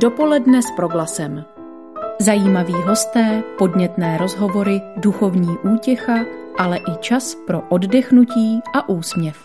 [0.00, 1.44] Dopoledne s proglasem.
[2.20, 6.14] Zajímaví hosté, podnětné rozhovory, duchovní útěcha,
[6.58, 9.36] ale i čas pro oddechnutí a úsměv.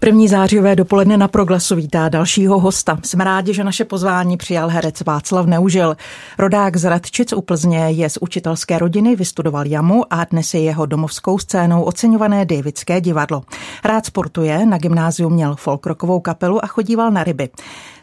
[0.00, 2.98] První zářijové dopoledne na Proglasu vítá dalšího hosta.
[3.04, 5.96] Jsme rádi, že naše pozvání přijal herec Václav Neužil.
[6.38, 10.86] Rodák z Radčic u Plzně je z učitelské rodiny, vystudoval jamu a dnes je jeho
[10.86, 13.42] domovskou scénou oceňované Davidské divadlo.
[13.84, 17.48] Rád sportuje, na gymnáziu měl folkrokovou kapelu a chodíval na ryby.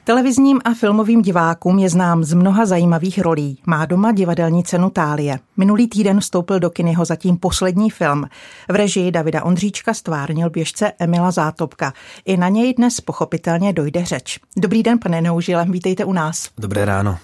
[0.03, 3.57] Televizním a filmovým divákům je znám z mnoha zajímavých rolí.
[3.65, 5.39] Má doma divadelní cenu Tálie.
[5.57, 8.25] Minulý týden vstoupil do kin jeho zatím poslední film.
[8.69, 11.93] V režii Davida Ondříčka stvárnil běžce Emila Zátopka.
[12.25, 14.39] I na něj dnes pochopitelně dojde řeč.
[14.57, 16.49] Dobrý den, pane Neužile, vítejte u nás.
[16.57, 17.17] Dobré ráno.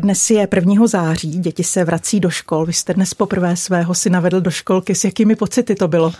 [0.00, 0.86] Dnes je 1.
[0.86, 2.66] září, děti se vrací do škol.
[2.66, 4.94] Vy jste dnes poprvé svého syna vedl do školky.
[4.94, 6.12] S jakými pocity to bylo?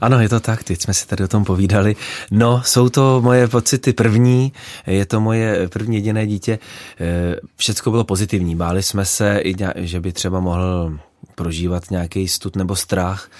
[0.00, 1.96] Ano, je to tak, teď jsme si tady o tom povídali.
[2.30, 4.52] No, jsou to moje pocity první,
[4.86, 6.58] je to moje první jediné dítě.
[7.00, 8.56] Eh, Všechno bylo pozitivní.
[8.56, 9.42] Báli jsme se,
[9.74, 10.98] že by třeba mohl
[11.34, 13.30] prožívat nějaký stud nebo strach,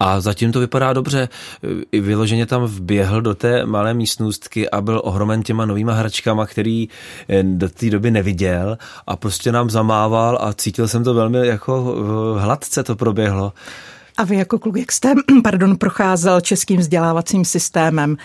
[0.00, 1.28] a zatím to vypadá dobře.
[1.92, 6.88] I vyloženě tam vběhl do té malé místnostky a byl ohromen těma novýma hračkama, který
[7.28, 11.96] eh, do té doby neviděl a prostě nám zamával a cítil jsem to velmi jako
[12.38, 13.52] hladce to proběhlo.
[14.20, 18.16] A vy jako kluk, jak jste pardon, procházel českým vzdělávacím systémem,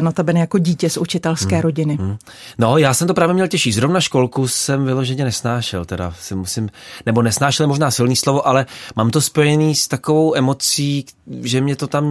[0.00, 1.62] notabene jako dítě z učitelské hmm.
[1.62, 1.96] rodiny?
[1.96, 2.16] Hmm.
[2.58, 3.72] No, já jsem to právě měl těžší.
[3.72, 6.68] Zrovna školku jsem vyloženě nesnášel, teda si musím,
[7.06, 11.04] nebo nesnášel možná silný slovo, ale mám to spojený s takovou emocí,
[11.42, 12.04] že mě to tam,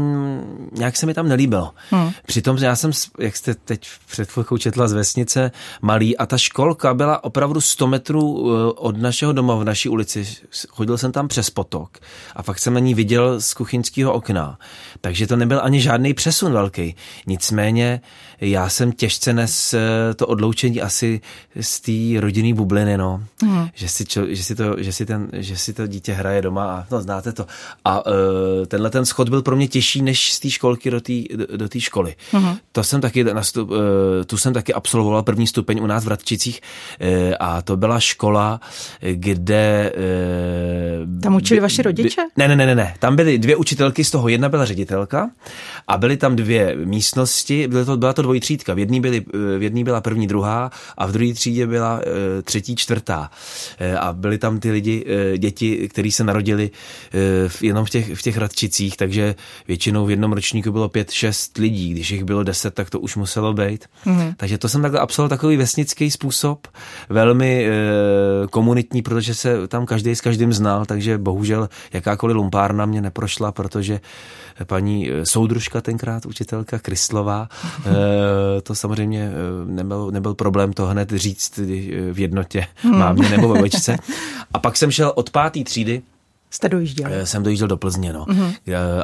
[0.72, 1.72] nějak se mi tam nelíbilo.
[1.92, 2.12] Hmm.
[2.26, 6.94] Přitom já jsem, jak jste teď před chvilkou četla z vesnice, malý a ta školka
[6.94, 10.28] byla opravdu 100 metrů eh, od našeho doma v naší ulici.
[10.70, 11.98] Chodil jsem tam přes potok
[12.36, 14.58] a fakt jsem na ní viděl viděl z kuchyňského okna.
[15.02, 16.96] Takže to nebyl ani žádný přesun velký.
[17.28, 18.02] Nicméně
[18.42, 21.22] já jsem těžce nes eh, to odloučení asi
[21.62, 23.24] z té rodinné bubliny, no.
[23.44, 23.68] Hmm.
[23.74, 26.66] Že, si, čo, že, si to, že, si ten, že si to dítě hraje doma
[26.66, 27.46] a no, znáte to.
[27.86, 28.14] A uh,
[28.68, 31.68] tenhle ten schod byl pro mě těžší než z té školky do té do, do
[31.80, 32.16] školy.
[32.32, 32.58] Hmm.
[32.72, 33.78] To jsem taky, nastup, uh,
[34.26, 36.62] tu jsem taky absolvoval první stupeň u nás v Radčicích
[37.02, 37.08] uh,
[37.40, 38.60] a to byla škola,
[39.02, 39.94] kde...
[41.08, 42.22] Uh, Tam učili by, vaši rodiče?
[42.38, 42.96] By, ne, ne, ne, ne.
[43.00, 45.30] Tam byly dvě učitelky, z toho jedna byla ředitelka
[45.88, 48.74] a byly tam dvě místnosti, byla to, byla to dvojtřídka.
[48.74, 49.26] V jedné, byly,
[49.58, 53.32] v jedné byla první, druhá a v druhé třídě byla e, třetí, čtvrtá.
[53.80, 56.72] E, a byly tam ty lidi, e, děti, kteří se narodili
[57.62, 59.36] jenom v těch, v těch radčicích, takže
[59.68, 61.90] většinou v jednom ročníku bylo pět, šest lidí.
[61.90, 63.86] Když jich bylo deset, tak to už muselo být.
[64.06, 64.34] Mm-hmm.
[64.38, 66.68] Takže to jsem takhle absolvoval takový vesnický způsob,
[67.10, 67.68] velmi
[68.50, 74.00] komunitní, protože se tam každý s každým znal, takže bohužel jakákoliv lumpárna mě neprošla, protože
[74.66, 77.50] paní soudružka tenkrát, učitelka Kryslová,
[77.86, 81.58] Eh, to samozřejmě eh, nebyl, nebyl problém to hned říct
[82.12, 83.00] v jednotě hmm.
[83.00, 83.98] mámě nebo babičce.
[84.54, 86.02] A pak jsem šel od páté třídy
[86.52, 87.10] Jste dojížděl?
[87.14, 88.26] Eh, jsem dojížděl do Plzně, no.
[88.26, 88.54] Mm-hmm.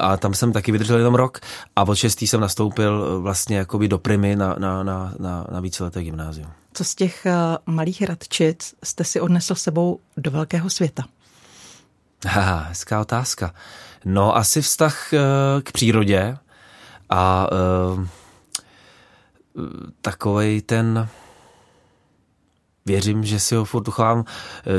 [0.01, 1.39] A tam jsem taky vydržel jenom rok
[1.75, 6.03] a od šestý jsem nastoupil vlastně jakoby do primy na, na, na, na, na víceleté
[6.03, 6.47] gymnázium.
[6.73, 7.27] Co z těch
[7.65, 11.03] malých radčic jste si odnesl sebou do velkého světa?
[12.27, 13.53] Haha, hezká otázka.
[14.05, 15.09] No asi vztah
[15.63, 16.37] k přírodě
[17.09, 18.07] a uh,
[20.01, 21.09] takovej ten
[22.87, 24.25] věřím, že si ho furt uchovám,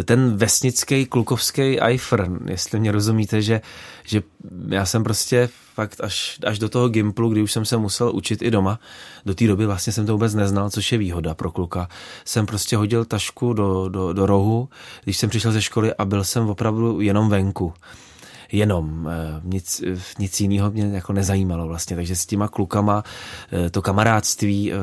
[0.04, 3.60] ten vesnický klukovský ajfr, jestli mě rozumíte, že,
[4.04, 4.22] že
[4.68, 8.42] já jsem prostě fakt až, až do toho gimplu, kdy už jsem se musel učit
[8.42, 8.80] i doma,
[9.26, 11.88] do té doby vlastně jsem to vůbec neznal, což je výhoda pro kluka,
[12.24, 14.68] jsem prostě hodil tašku do, do, do rohu,
[15.04, 17.74] když jsem přišel ze školy a byl jsem opravdu jenom venku
[18.56, 19.08] jenom.
[19.08, 19.82] Eh, nic,
[20.18, 23.04] nic jiného mě jako nezajímalo vlastně, takže s těma klukama
[23.52, 24.76] eh, to kamarádství, eh,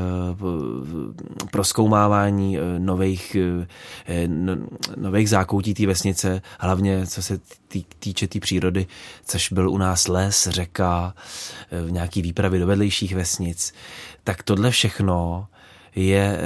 [1.51, 3.37] proskoumávání nových,
[4.95, 7.39] nových zákoutí té vesnice, hlavně co se
[7.99, 8.87] týče té tý přírody,
[9.25, 11.13] což byl u nás les, řeka,
[11.89, 13.73] nějaký výpravy do vedlejších vesnic,
[14.23, 15.47] tak tohle všechno
[15.95, 16.39] je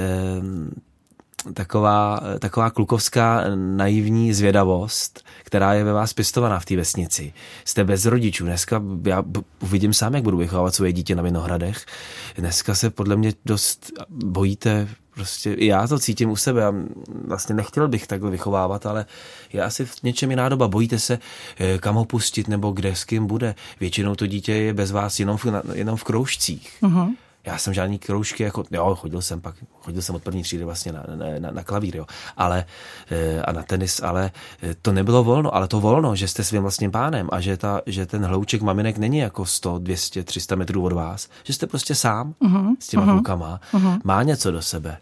[1.54, 7.32] taková, taková klukovská naivní zvědavost, která je ve vás pěstovaná v té vesnici.
[7.64, 8.44] Jste bez rodičů.
[8.44, 9.24] Dneska já
[9.60, 11.86] uvidím sám, jak budu vychovávat svoje dítě na Vinohradech.
[12.36, 14.88] Dneska se podle mě dost bojíte
[15.18, 16.74] prostě já to cítím u sebe a
[17.26, 19.06] vlastně nechtěl bych takhle vychovávat, ale
[19.52, 20.68] je asi v něčem jiná doba.
[20.68, 21.18] Bojíte se,
[21.58, 23.54] eh, kam ho pustit nebo kde s kým bude.
[23.80, 26.78] Většinou to dítě je bez vás jenom v, jenom v kroužcích.
[26.82, 27.14] Uh-huh.
[27.48, 30.92] Já jsem žádný kroužky, jako, jo, chodil jsem pak, chodil jsem od první třídy vlastně
[30.92, 31.04] na,
[31.38, 32.06] na, na, klavír, jo,
[32.36, 32.64] ale,
[33.10, 34.30] eh, a na tenis, ale
[34.62, 37.80] eh, to nebylo volno, ale to volno, že jste svým vlastním pánem a že, ta,
[37.86, 41.94] že ten hlouček maminek není jako 100, 200, 300 metrů od vás, že jste prostě
[41.94, 44.00] sám uh-huh, s těma uh-huh, klukama, uh-huh.
[44.04, 44.98] má něco do sebe.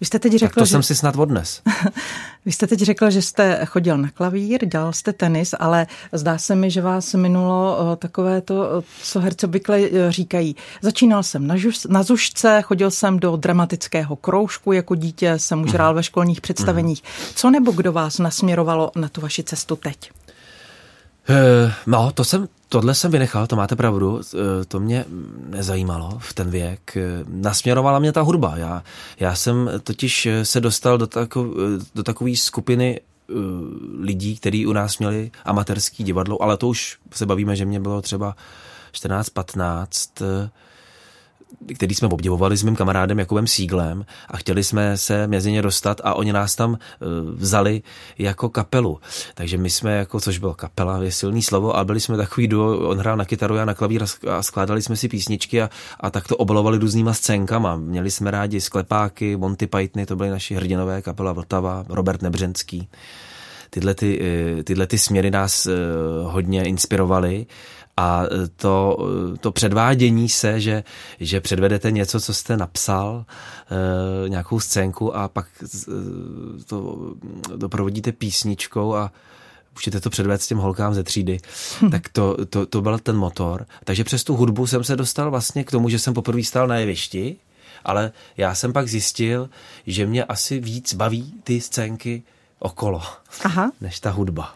[0.00, 0.70] Vy jste teď řekl, tak to že...
[0.70, 1.62] jsem si snad odnes.
[2.44, 6.54] Vy jste teď řekl, že jste chodil na klavír, dělal jste tenis, ale zdá se
[6.54, 10.56] mi, že vás minulo eh, takové to, eh, co herci obvykle eh, říkají.
[10.82, 15.72] Začínal jsem na, žuž, na zušce, chodil jsem do dramatického kroužku, jako dítě jsem už
[15.72, 17.02] hrál ve školních představeních.
[17.34, 20.10] Co nebo kdo vás nasměrovalo na tu vaši cestu teď?
[21.86, 24.20] No, to jsem, tohle jsem vynechal, to máte pravdu,
[24.68, 25.04] to mě
[25.46, 26.96] nezajímalo v ten věk.
[27.28, 28.56] Nasměrovala mě ta hudba.
[28.56, 28.82] Já,
[29.20, 31.46] já jsem totiž se dostal do, tako,
[31.94, 33.00] do takové skupiny
[34.00, 38.02] lidí, kteří u nás měli amatérský divadlo, ale to už se bavíme, že mě bylo
[38.02, 38.36] třeba
[38.92, 40.50] 14-15
[41.74, 46.00] který jsme obdivovali s mým kamarádem Jakubem Síglem a chtěli jsme se mezi ně dostat
[46.04, 47.82] a oni nás tam eh, vzali
[48.18, 49.00] jako kapelu.
[49.34, 52.88] Takže my jsme jako, což bylo kapela, je silný slovo, a byli jsme takový duo,
[52.88, 56.28] on hrál na kytaru, já na klavír a skládali jsme si písničky a, a tak
[56.28, 57.76] to obalovali různýma scénkama.
[57.76, 62.88] Měli jsme rádi sklepáky, Monty Pythony, to byly naši hrdinové, kapela Vltava, Robert Nebřenský
[63.70, 64.20] tyhle, ty,
[64.58, 65.72] eh, tyhle ty směry nás eh,
[66.22, 67.46] hodně inspirovaly
[67.98, 68.22] a
[68.56, 68.98] to,
[69.40, 70.84] to předvádění se, že,
[71.20, 73.24] že předvedete něco, co jste napsal,
[74.26, 75.46] e, nějakou scénku a pak
[76.66, 76.98] to
[77.56, 79.12] doprovodíte písničkou a
[79.74, 81.38] můžete to předvést těm holkám ze třídy,
[81.82, 81.90] hm.
[81.90, 83.66] tak to, to, to byl ten motor.
[83.84, 86.76] Takže přes tu hudbu jsem se dostal vlastně k tomu, že jsem poprvé stál na
[86.76, 87.36] jevišti,
[87.84, 89.50] ale já jsem pak zjistil,
[89.86, 92.22] že mě asi víc baví ty scénky
[92.58, 93.02] okolo,
[93.44, 93.72] Aha.
[93.80, 94.54] než ta hudba.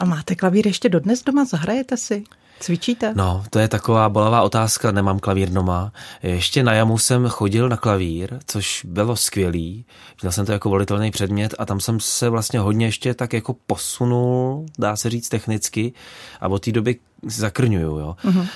[0.00, 1.44] A máte klavír ještě dodnes doma?
[1.44, 2.24] Zahrajete si?
[2.60, 3.12] Cvičíte?
[3.16, 5.92] No, to je taková bolavá otázka, nemám klavír doma.
[6.22, 9.84] Ještě na jamu jsem chodil na klavír, což bylo skvělý.
[10.22, 13.56] Měl jsem to jako volitelný předmět a tam jsem se vlastně hodně ještě tak jako
[13.66, 15.92] posunul, dá se říct technicky
[16.40, 16.96] a od té doby
[17.26, 18.16] zakrňuju, jo.
[18.24, 18.46] Uh-huh.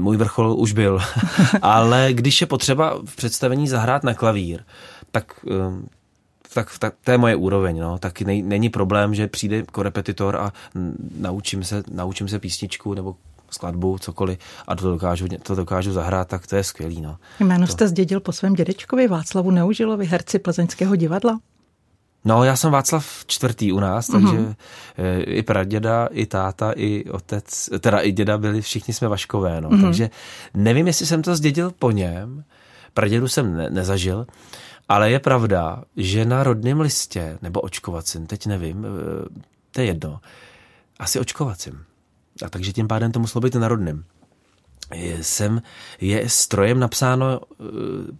[0.00, 1.00] Můj vrchol už byl.
[1.62, 4.60] Ale když je potřeba v představení zahrát na klavír,
[5.10, 5.32] tak
[6.58, 7.98] tak, tak to je moje úroveň, no.
[7.98, 10.52] Taky nej, není problém, že přijde korepetitor a
[11.18, 13.16] naučím se, naučím se písničku nebo
[13.50, 14.38] skladbu, cokoliv
[14.68, 17.00] a to dokážu, to dokážu zahrát, tak to je skvělý.
[17.00, 17.16] No.
[17.40, 17.72] Jméno to...
[17.72, 21.38] jste zdědil po svém dědečkovi Václavu Neužilovi, herci plzeňského divadla?
[22.24, 24.54] No, já jsem Václav čtvrtý u nás, takže uh-huh.
[25.26, 29.70] i praděda, i táta, i otec, teda i děda byli, všichni jsme Vaškové, no.
[29.70, 29.82] Uh-huh.
[29.82, 30.10] Takže
[30.54, 32.44] nevím, jestli jsem to zdědil po něm,
[32.94, 34.26] pradědu jsem ne- nezažil,
[34.88, 40.20] ale je pravda, že na rodném listě, nebo očkovacím, teď nevím, eh, to je jedno,
[40.98, 41.84] asi očkovacím.
[42.46, 44.04] A takže tím pádem to muselo být na rodném.
[45.20, 45.62] Jsem,
[46.00, 47.64] je strojem napsáno, eh,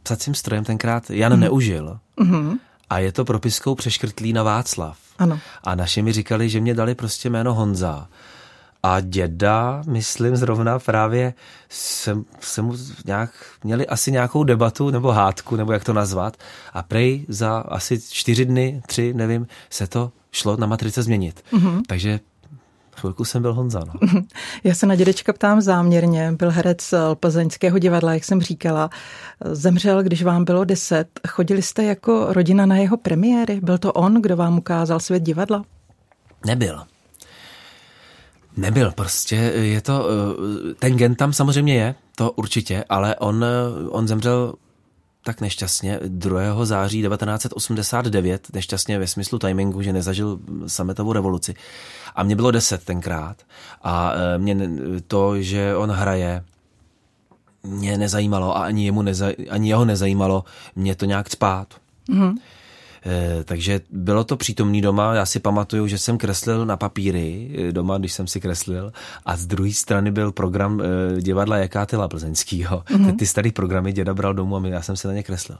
[0.02, 1.40] psacím strojem tenkrát Jan mm.
[1.40, 1.98] Neužil.
[2.20, 2.58] Mm-hmm.
[2.90, 4.98] A je to propiskou přeškrtlý na Václav.
[5.18, 5.40] Ano.
[5.64, 8.08] A naši mi říkali, že mě dali prostě jméno Honza.
[8.88, 11.34] A děda, myslím zrovna právě,
[11.68, 12.74] jsem, jsem mu
[13.06, 13.30] nějak,
[13.64, 16.36] měli asi nějakou debatu nebo hádku, nebo jak to nazvat.
[16.72, 21.44] A prej za asi čtyři dny, tři, nevím, se to šlo na matrice změnit.
[21.52, 21.80] Mm-hmm.
[21.86, 22.20] Takže
[22.96, 23.80] chvilku jsem byl Honza.
[23.80, 24.22] No.
[24.64, 26.32] Já se na dědečka ptám záměrně.
[26.32, 28.90] Byl herec plzeňského divadla, jak jsem říkala.
[29.44, 31.20] Zemřel, když vám bylo deset.
[31.28, 33.60] Chodili jste jako rodina na jeho premiéry?
[33.60, 35.64] Byl to on, kdo vám ukázal svět divadla?
[36.46, 36.82] Nebyl.
[38.56, 40.06] Nebyl, prostě je to,
[40.70, 44.54] eh, ten gen tam samozřejmě je, to určitě, ale on, eh, on zemřel
[45.24, 46.64] tak nešťastně 2.
[46.64, 51.54] září 1989, nešťastně ve smyslu timingu, že nezažil sametovou revoluci.
[52.14, 53.42] A mě bylo 10 tenkrát.
[53.82, 54.70] A eh, mě
[55.06, 56.44] to, že on hraje,
[57.62, 60.44] mě nezajímalo a ani, jemu neza, ani jeho nezajímalo
[60.76, 61.74] mě to nějak spát.
[62.10, 62.34] Mm-hmm.
[63.06, 65.14] Eh, takže bylo to přítomný doma.
[65.14, 68.92] Já si pamatuju, že jsem kreslil na papíry eh, doma, když jsem si kreslil.
[69.26, 72.78] A z druhé strany byl program eh, divadla Jakátila plzeňskýho.
[72.78, 73.16] Mm-hmm.
[73.16, 75.58] Ty staré programy děda bral domů a já jsem si na ně kreslil.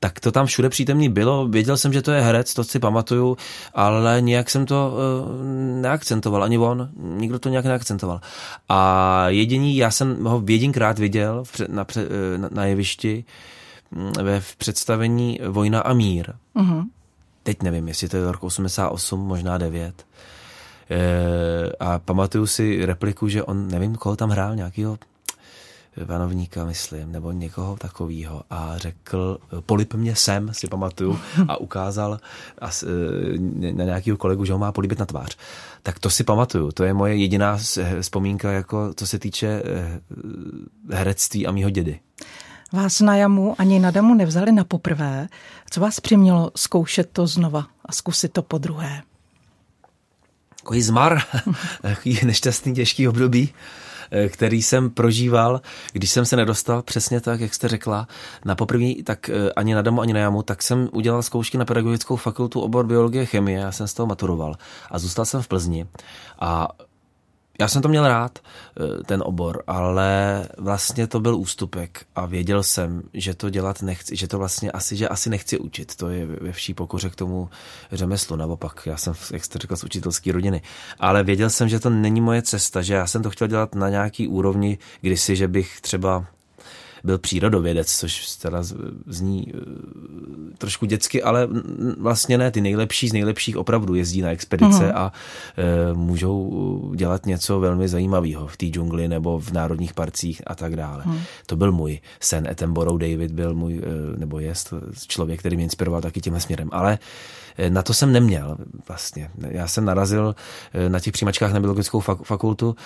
[0.00, 1.48] Tak to tam všude přítomný bylo.
[1.48, 3.36] Věděl jsem, že to je herec, to si pamatuju,
[3.74, 4.96] ale nějak jsem to
[5.80, 6.42] neakcentoval.
[6.42, 8.20] Ani on, nikdo to nějak neakcentoval.
[8.68, 11.86] A jediný, já jsem ho jedinkrát viděl na,
[12.36, 13.24] na, na jevišti,
[14.22, 16.32] ve představení Vojna a mír.
[16.56, 16.86] Uh-huh.
[17.42, 20.06] Teď nevím, jestli to je rok 88, možná 9.
[20.90, 24.98] E, a pamatuju si repliku, že on, nevím, koho tam hrál, nějakého
[26.06, 31.18] panovníka, myslím, nebo někoho takového a řekl, polip mě sem, si pamatuju,
[31.48, 32.20] a ukázal
[33.72, 35.36] na nějakého kolegu, že ho má políbit na tvář.
[35.82, 37.58] Tak to si pamatuju, to je moje jediná
[38.00, 40.00] vzpomínka, jako co se týče eh,
[40.90, 42.00] herectví a mýho dědy.
[42.72, 45.28] Vás na jamu ani na damu nevzali na poprvé.
[45.70, 49.02] Co vás přimělo zkoušet to znova a zkusit to po druhé?
[50.60, 51.18] Takový zmar,
[51.82, 53.52] takový nešťastný, těžký období.
[54.10, 55.60] Eh, který jsem prožíval,
[55.92, 58.08] když jsem se nedostal přesně tak, jak jste řekla,
[58.44, 61.64] na poprvé, tak eh, ani na domu, ani na jamu, tak jsem udělal zkoušky na
[61.64, 64.54] pedagogickou fakultu obor biologie chemie, já jsem z toho maturoval
[64.90, 65.86] a zůstal jsem v Plzni.
[66.40, 66.68] A
[67.60, 72.62] já jsem to měl rád, eh, ten obor, ale vlastně to byl ústupek a věděl
[72.62, 75.96] jsem, že to dělat nechci, že to vlastně asi, že asi nechci učit.
[75.96, 77.50] To je ve vší pokoře k tomu
[77.92, 78.36] řemeslu.
[78.36, 80.62] Naopak, já jsem, jak jste řekl, z učitelské rodiny.
[81.00, 83.88] Ale věděl jsem, že to není moje cesta, že já jsem to chtěl dělat na
[83.88, 86.26] nějaký úrovni kdysi, že bych třeba
[87.04, 88.62] byl přírodovědec, což teda
[89.06, 89.60] zní eh,
[90.58, 91.48] trošku dětsky, ale
[91.98, 94.92] vlastně ne, ty nejlepší z nejlepších opravdu jezdí na expedice uh-huh.
[94.94, 95.12] a
[95.56, 100.76] e, můžou dělat něco velmi zajímavého v té džungli nebo v národních parcích a tak
[100.76, 101.04] dále.
[101.04, 101.20] Uh-huh.
[101.46, 102.48] To byl můj sen.
[102.50, 104.52] Attenborough David byl můj, e, nebo je
[105.08, 106.68] člověk, který mě inspiroval taky tímhle směrem.
[106.72, 106.98] Ale
[107.68, 108.56] na to jsem neměl
[108.88, 109.30] vlastně.
[109.48, 110.34] Já jsem narazil
[110.88, 112.76] na těch přijímačkách na biologickou fakultu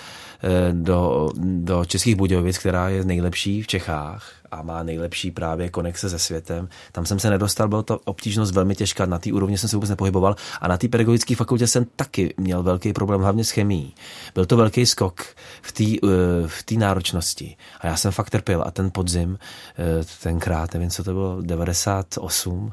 [0.73, 6.19] do, do Českých Budějovic, která je nejlepší v Čechách a má nejlepší právě konexe se
[6.19, 6.69] světem.
[6.93, 9.91] Tam jsem se nedostal, byla to obtížnost velmi těžká, na té úrovni jsem se vůbec
[9.91, 13.95] nepohyboval a na té pedagogické fakultě jsem taky měl velký problém, hlavně s chemií.
[14.35, 15.23] Byl to velký skok
[15.63, 16.09] v té eh,
[16.47, 19.39] v tý náročnosti a já jsem fakt trpěl a ten podzim,
[19.79, 22.73] eh, tenkrát, nevím, co to bylo, 98,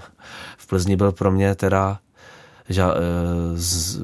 [0.58, 2.00] v Plzni byl pro mě teda
[2.70, 2.98] ža, eh,
[3.56, 4.00] z,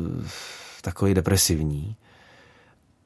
[0.81, 1.95] takový depresivní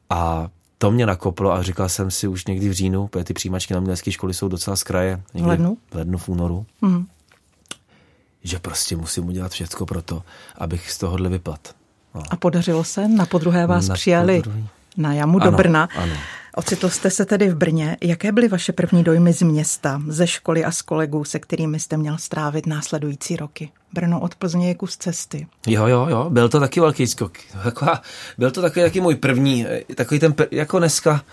[0.10, 0.50] a
[0.81, 3.79] to mě nakoplo a říkal jsem si už někdy v říjnu, protože ty přijímačky na
[3.79, 5.21] umělecké školy jsou docela z kraje.
[5.33, 5.77] V lednu?
[5.91, 6.65] V lednu, v únoru.
[6.81, 7.07] Mm.
[8.43, 10.24] Že prostě musím udělat všechno pro to,
[10.57, 11.75] abych z tohohle vypad.
[12.15, 12.21] No.
[12.29, 13.07] A podařilo se?
[13.07, 14.67] Na podruhé vás na přijali podruhý.
[14.98, 15.89] na jamu ano, do Brna.
[15.95, 16.13] Ano.
[16.56, 17.98] Ocitl jste se tedy v Brně.
[18.01, 21.98] Jaké byly vaše první dojmy z města, ze školy a z kolegů, se kterými jste
[21.98, 23.72] měl strávit následující roky?
[23.94, 25.48] Brno od Plzně je kus cesty.
[25.68, 27.34] Jo, jo, jo, byl to taky velký skok.
[27.63, 28.01] Taková,
[28.38, 29.65] byl to taky, taky můj první,
[29.96, 31.24] takový ten, jako dneska,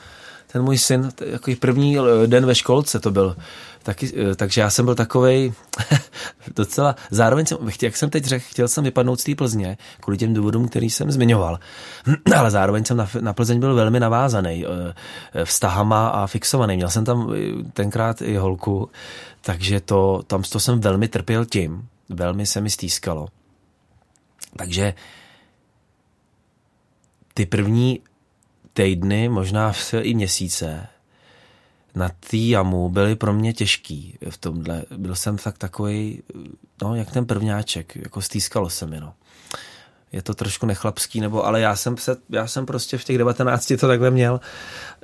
[0.46, 1.96] ten můj syn, takový první
[2.26, 3.36] den ve školce to byl.
[3.86, 5.52] Taky, eh, takže já jsem byl takovej
[6.56, 10.34] docela, zároveň jsem, jak jsem teď řekl, chtěl jsem vypadnout z té Plzně, kvůli těm
[10.34, 11.58] důvodům, který jsem zmiňoval,
[12.36, 16.76] ale zároveň jsem na, na Plzeň byl velmi navázaný eh, vztahama a fixovaný.
[16.76, 18.90] Měl jsem tam eh, tenkrát i holku,
[19.40, 23.28] takže to, tam to jsem velmi trpěl tím, velmi se mi stýskalo.
[24.56, 24.94] Takže
[27.34, 28.00] ty první
[28.72, 30.86] týdny, možná i měsíce,
[31.96, 34.84] na té jamu byly pro mě těžký v tomhle.
[34.96, 36.22] Byl jsem tak takový,
[36.82, 39.14] no, jak ten prvňáček, jako stýskalo se mi, no
[40.16, 43.72] je to trošku nechlapský, nebo, ale já jsem, se, já jsem prostě v těch 19
[43.80, 44.40] to takhle měl.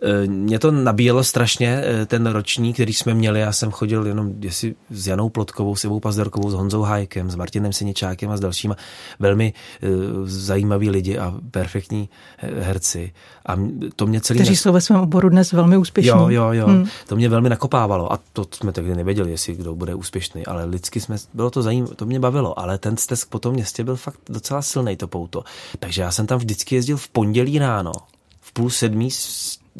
[0.02, 4.32] E, mě to nabíjelo strašně, e, ten roční, který jsme měli, já jsem chodil jenom
[4.40, 8.40] jestli s Janou Plotkovou, s Ivou Pazderkovou, s Honzou Hájkem, s Martinem Siničákem a s
[8.40, 8.76] dalšíma
[9.18, 9.52] velmi
[9.82, 9.88] e,
[10.24, 13.12] zajímaví lidi a perfektní herci.
[13.46, 13.56] A
[13.96, 14.38] to mě celý...
[14.38, 16.10] Kteří jsou ve svém oboru dnes velmi úspěšní.
[16.10, 16.66] Jo, jo, jo.
[16.66, 16.86] Hmm.
[17.06, 21.00] To mě velmi nakopávalo a to jsme tehdy nevěděli, jestli kdo bude úspěšný, ale lidsky
[21.00, 24.18] jsme, bylo to zajímavé, to mě bavilo, ale ten stesk po tom městě byl fakt
[24.28, 25.44] docela silný to pouto.
[25.78, 27.92] Takže já jsem tam vždycky jezdil v pondělí ráno,
[28.40, 29.08] v půl sedmí,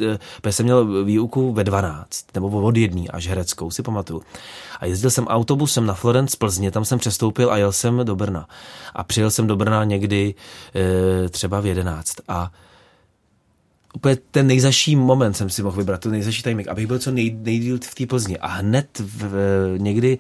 [0.03, 4.23] eh, protože jsem měl výuku ve 12, nebo od jedný až hereckou, si pamatuju.
[4.81, 8.49] A jezdil jsem autobusem na Florence Plzně, tam jsem přestoupil a jel jsem do Brna.
[8.95, 10.35] A přijel jsem do Brna někdy
[10.75, 12.15] e, třeba v 11.
[12.29, 12.53] A
[13.95, 17.37] úplně ten nejzaší moment jsem si mohl vybrat, ten nejzaší timing, abych byl co nej,
[17.43, 18.39] nejdíl v té Plzni.
[18.39, 20.19] A hned v, v, někdy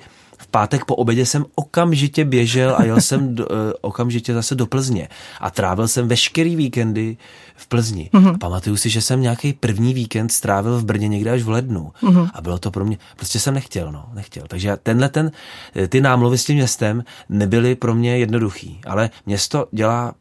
[0.53, 5.09] pátek po obědě jsem okamžitě běžel a jel jsem do, uh, okamžitě zase do Plzně.
[5.41, 7.17] A trávil jsem veškerý víkendy
[7.57, 8.11] v Plzni.
[8.13, 8.35] Mm-hmm.
[8.35, 11.93] A pamatuju si, že jsem nějaký první víkend strávil v Brně někde až v lednu.
[12.03, 12.31] Mm-hmm.
[12.35, 14.45] A bylo to pro mě, prostě jsem nechtěl, no, nechtěl.
[14.49, 15.33] Takže tenhle ten,
[15.77, 18.81] eh, ty námluvy s tím městem nebyly pro mě jednoduchý.
[18.87, 20.15] Ale město dělá,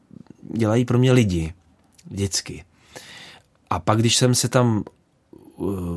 [0.55, 1.53] dělají pro mě lidi.
[2.11, 2.63] Vždycky.
[3.69, 4.83] A pak, když jsem se tam
[5.57, 5.90] uh,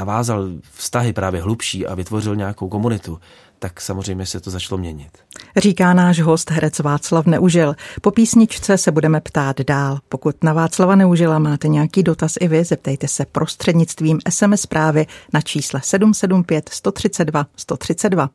[0.00, 3.18] navázal vztahy právě hlubší a vytvořil nějakou komunitu,
[3.58, 5.18] tak samozřejmě se to začalo měnit.
[5.56, 7.74] Říká náš host herec Václav Neužil.
[8.00, 9.98] Po písničce se budeme ptát dál.
[10.08, 15.40] Pokud na Václava Neužila máte nějaký dotaz i vy, zeptejte se prostřednictvím SMS zprávy na
[15.40, 18.30] čísle 775 132 132.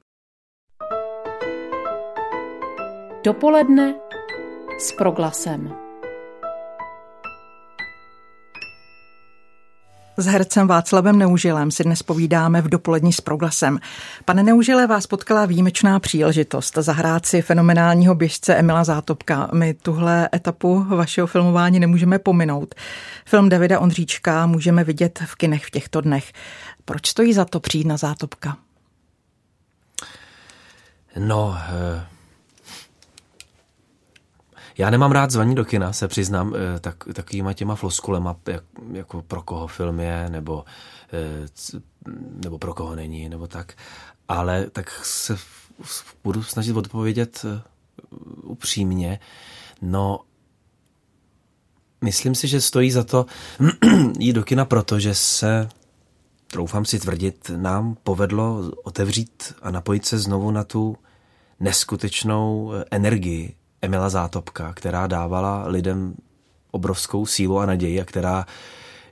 [3.24, 3.96] Dopoledne
[4.80, 5.85] s proglasem.
[10.18, 13.80] S hercem Václavem Neužilem si dnes povídáme v dopolední s proglasem.
[14.26, 19.50] Pane Neužile, vás potkala výjimečná příležitost zahrát si fenomenálního běžce Emila Zátopka.
[19.54, 22.76] My tuhle etapu vašeho filmování nemůžeme pominout.
[23.26, 26.34] Film Davida Ondříčka můžeme vidět v kinech v těchto dnech.
[26.86, 28.58] Proč stojí za to přijít na Zátopka?
[31.18, 32.06] No, eh,
[34.78, 39.22] já nemám rád zvaní do kina, se přiznám, eh, tak, takovýma těma floskulema, jak, jako
[39.22, 40.66] pro koho film je, nebo,
[41.14, 41.48] eh,
[42.44, 43.74] nebo pro koho není, nebo tak.
[44.28, 45.38] Ale tak se
[46.24, 47.62] budu snažit odpovědět eh,
[48.44, 49.20] upřímně.
[49.82, 50.20] No,
[52.02, 53.26] myslím si, že stojí za to
[54.20, 55.70] jít do kina, protože se,
[56.48, 60.98] troufám si tvrdit, nám povedlo otevřít a napojit se znovu na tu
[61.60, 63.56] neskutečnou energii,
[63.86, 66.14] Emila Zátopka, která dávala lidem
[66.72, 68.46] obrovskou sílu a naději a která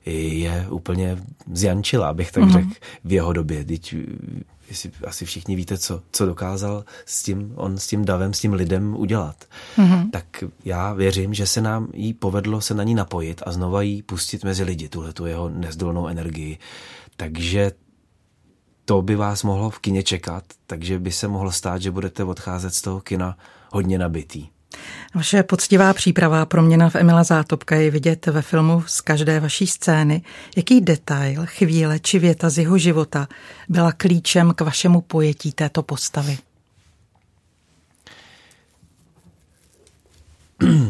[0.06, 1.18] je úplně
[1.52, 2.52] zjančila, abych tak mm-hmm.
[2.52, 2.70] řekl,
[3.04, 3.66] v jeho době.
[3.66, 3.96] Teď
[4.70, 8.54] jestli asi všichni víte, co, co dokázal s tím, on s tím davem, s tím
[8.54, 9.46] lidem udělat.
[9.78, 10.10] Mm-hmm.
[10.10, 14.02] Tak já věřím, že se nám jí povedlo se na ní napojit a znova jí
[14.02, 16.58] pustit mezi lidi, tuhle tu jeho nezdolnou energii.
[17.18, 17.72] Takže
[18.86, 22.74] to by vás mohlo v kině čekat, takže by se mohlo stát, že budete odcházet
[22.74, 23.38] z toho kina
[23.72, 24.48] hodně nabitý.
[25.16, 30.22] Vaše poctivá příprava proměna v Emila Zátopka je vidět ve filmu z každé vaší scény.
[30.58, 33.28] Jaký detail, chvíle či věta z jeho života
[33.70, 36.38] byla klíčem k vašemu pojetí této postavy?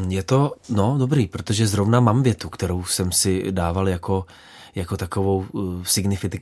[0.08, 4.26] Je to, no dobrý, protože zrovna mám větu, kterou jsem si dával jako,
[4.76, 5.84] jako takovou uh,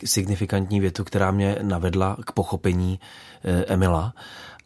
[0.05, 2.99] signifikantní větu, která mě navedla k pochopení
[3.43, 4.13] uh, Emila.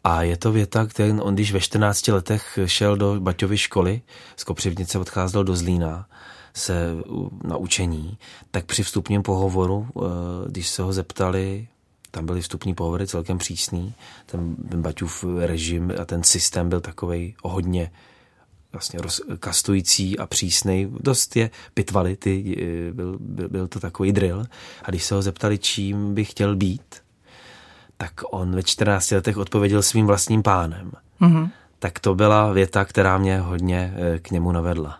[0.07, 4.01] A je to věta, kterou on, když ve 14 letech šel do Baťovy školy,
[4.35, 6.07] z Kopřivnice odcházel do Zlína
[6.53, 6.91] se
[7.43, 8.17] na učení,
[8.51, 10.01] tak při vstupním pohovoru, eh,
[10.49, 11.67] když se ho zeptali,
[12.11, 13.93] tam byly vstupní pohovory celkem přísný,
[14.25, 17.91] ten, ten Baťův režim a ten systém byl takovej hodně
[18.71, 18.99] vlastně
[19.39, 20.87] kastující a přísný.
[20.99, 24.45] Dost je pitvali, ty, eh, byl, byl, byl to takový drill.
[24.83, 27.04] A když se ho zeptali, čím by chtěl být,
[27.97, 30.91] tak on ve 14 letech odpověděl svým vlastním pánem.
[31.21, 31.49] Mm-hmm.
[31.79, 34.97] Tak to byla věta, která mě hodně eh, k němu navedla.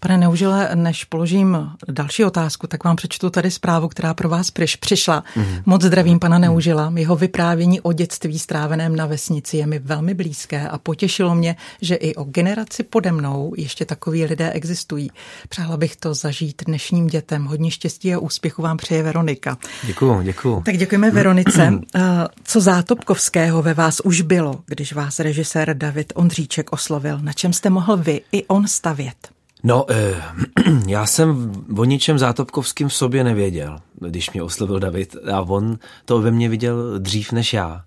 [0.00, 4.76] Pane Neužile, než položím další otázku, tak vám přečtu tady zprávu, která pro vás přiš,
[4.76, 5.24] přišla.
[5.36, 5.62] Mm-hmm.
[5.66, 6.92] Moc zdravím pana Neužila.
[6.96, 11.94] Jeho vyprávění o dětství stráveném na vesnici je mi velmi blízké a potěšilo mě, že
[11.94, 15.10] i o generaci pode mnou ještě takoví lidé existují.
[15.48, 17.44] Přála bych to zažít dnešním dětem.
[17.44, 19.58] Hodně štěstí a úspěchu vám přeje Veronika.
[19.82, 20.62] Děkuju, děkuju.
[20.62, 21.72] Tak děkujeme Veronice.
[21.96, 27.18] Eh, co Zátopkovského ve vás už bylo, když vás režisér David Ondříček oslovil?
[27.18, 29.35] Na čem jste mohl vy i on stavět?
[29.66, 30.22] No, eh,
[30.86, 36.20] já jsem o ničem Zátopkovským v sobě nevěděl, když mě oslovil David a on to
[36.20, 37.84] ve mně viděl dřív než já,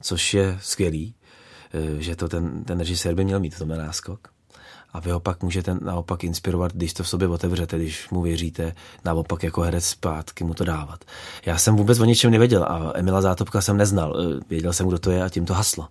[0.00, 1.14] což je skvělý,
[1.74, 4.28] eh, že to ten, ten režisér by měl mít v tom náskok.
[4.92, 8.74] A vy ho pak můžete naopak inspirovat, když to v sobě otevřete, když mu věříte,
[9.04, 11.04] naopak jako herec zpátky mu to dávat.
[11.46, 14.16] Já jsem vůbec o ničem nevěděl a Emila Zátopka jsem neznal.
[14.20, 15.88] Eh, věděl jsem, kdo to je a tím to haslo.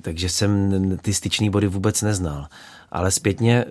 [0.00, 0.70] Takže jsem
[1.02, 2.46] ty styčný body vůbec neznal
[2.90, 3.64] ale zpětně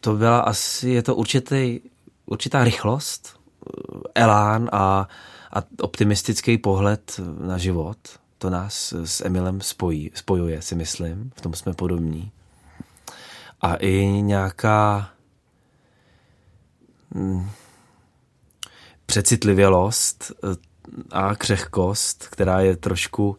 [0.00, 1.80] to byla asi, je to určitý,
[2.26, 3.40] určitá rychlost,
[4.14, 5.08] elán a,
[5.52, 7.98] a optimistický pohled na život.
[8.38, 11.32] To nás s Emilem spojí, spojuje, si myslím.
[11.36, 12.32] V tom jsme podobní.
[13.60, 15.10] A i nějaká
[17.14, 17.50] hm,
[19.06, 20.32] přecitlivělost
[21.10, 23.38] a křehkost, která je trošku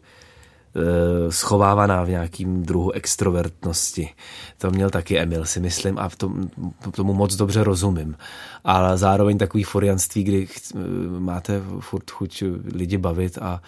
[1.30, 4.10] schovávaná v nějakým druhu extrovertnosti.
[4.58, 6.50] To měl taky Emil, si myslím, a v tom,
[6.90, 8.16] tomu moc dobře rozumím.
[8.64, 10.78] Ale zároveň takový forianství, kdy eh,
[11.18, 12.42] máte furt chuť
[12.74, 13.62] lidi bavit a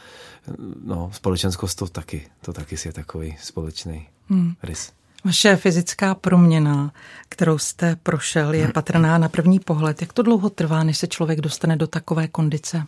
[0.85, 4.55] no, společenskost to taky, to taky je takový společný hmm.
[4.62, 4.92] rys.
[5.25, 6.92] Vaše fyzická proměna,
[7.29, 10.01] kterou jste prošel, je patrná na první pohled.
[10.01, 12.83] Jak to dlouho trvá, než se člověk dostane do takové kondice?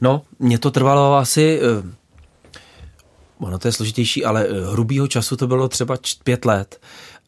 [0.00, 1.99] No, mě to trvalo asi, eh,
[3.40, 6.80] ono to je složitější, ale eh, hrubýho času to bylo třeba pět let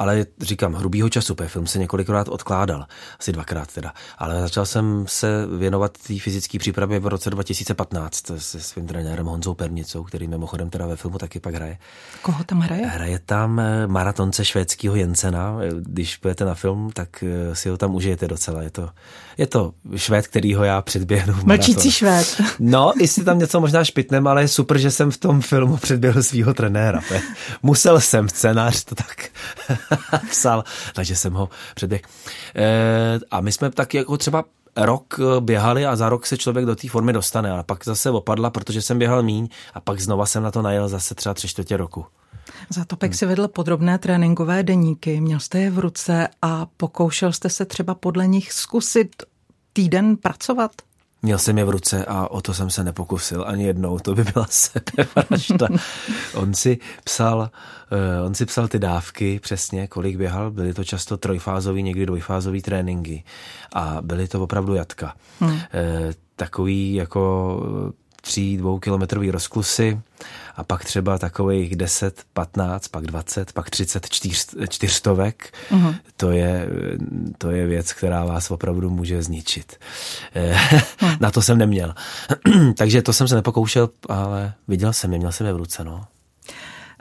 [0.02, 2.86] ale říkám, hrubýho času, protože film se několikrát odkládal,
[3.20, 8.60] asi dvakrát teda, ale začal jsem se věnovat té fyzické přípravě v roce 2015 se
[8.60, 11.78] svým trenérem Honzou Pernicou, který mimochodem teda ve filmu taky pak hraje.
[12.22, 12.86] Koho tam hraje?
[12.86, 17.94] Hraje tam eh, maratonce švédského Jensena, když půjdete na film, tak eh, si ho tam
[17.94, 18.90] užijete docela, je to,
[19.38, 22.40] je to švéd, kterýho já předběhnu v Mlčící švéd.
[22.58, 26.22] No, jestli tam něco možná špitnem, ale je super, že jsem v tom filmu předběhl
[26.22, 27.00] svého trenéra.
[27.62, 29.28] Musel jsem, scénář to tak
[30.30, 32.02] psal, takže jsem ho předběh.
[32.56, 34.44] E, a my jsme taky jako třeba
[34.76, 38.50] rok běhali a za rok se člověk do té formy dostane, a pak zase opadla,
[38.50, 41.76] protože jsem běhal míň a pak znova jsem na to najel zase třeba tři čtvrtě
[41.76, 42.06] roku.
[42.70, 43.16] Zatopek hmm.
[43.16, 47.94] si vedl podrobné tréninkové deníky, měl jste je v ruce a pokoušel jste se třeba
[47.94, 49.22] podle nich zkusit
[49.72, 50.72] týden pracovat?
[51.22, 54.24] Měl jsem je v ruce a o to jsem se nepokusil ani jednou, to by
[54.24, 55.68] byla sebevražda.
[56.34, 61.16] on si psal, uh, on si psal ty dávky přesně, kolik běhal, byly to často
[61.16, 63.24] trojfázový, někdy dvojfázový tréninky
[63.72, 65.14] a byly to opravdu jatka.
[65.40, 65.52] Hmm.
[65.52, 65.60] Uh,
[66.36, 67.56] takový jako
[68.22, 70.00] tří, dvou kilometrový rozklusy
[70.56, 75.52] a pak třeba takových 10, 15, pak 20, pak 30 čtyř, čtyřstovek.
[75.70, 75.94] Uh-huh.
[76.16, 76.68] To, je,
[77.38, 79.76] to je věc, která vás opravdu může zničit.
[80.34, 81.16] uh-huh.
[81.20, 81.94] Na to jsem neměl.
[82.76, 85.84] Takže to jsem se nepokoušel, ale viděl jsem je, měl jsem je v ruce.
[85.84, 86.04] No.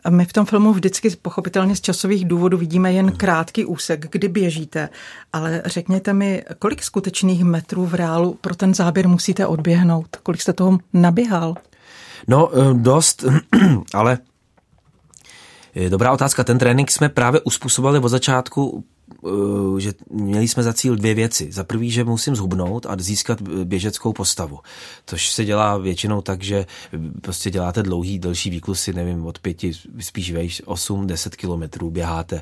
[0.09, 4.89] My v tom filmu vždycky pochopitelně z časových důvodů vidíme jen krátký úsek, kdy běžíte,
[5.33, 10.17] ale řekněte mi, kolik skutečných metrů v reálu pro ten záběr musíte odběhnout?
[10.23, 11.55] Kolik jste toho naběhal?
[12.27, 13.25] No, eh, dost,
[13.93, 14.17] ale
[15.75, 16.43] eh, Dobrá otázka.
[16.43, 18.83] Ten trénink jsme právě uspůsobili od začátku
[19.77, 21.51] že měli jsme za cíl dvě věci.
[21.51, 24.59] Za prvý, že musím zhubnout a získat běžeckou postavu,
[25.05, 26.65] což se dělá většinou tak, že
[27.21, 32.41] prostě děláte dlouhý, delší výklusy, nevím, od pěti, spíš vejš, 8, 10 kilometrů běháte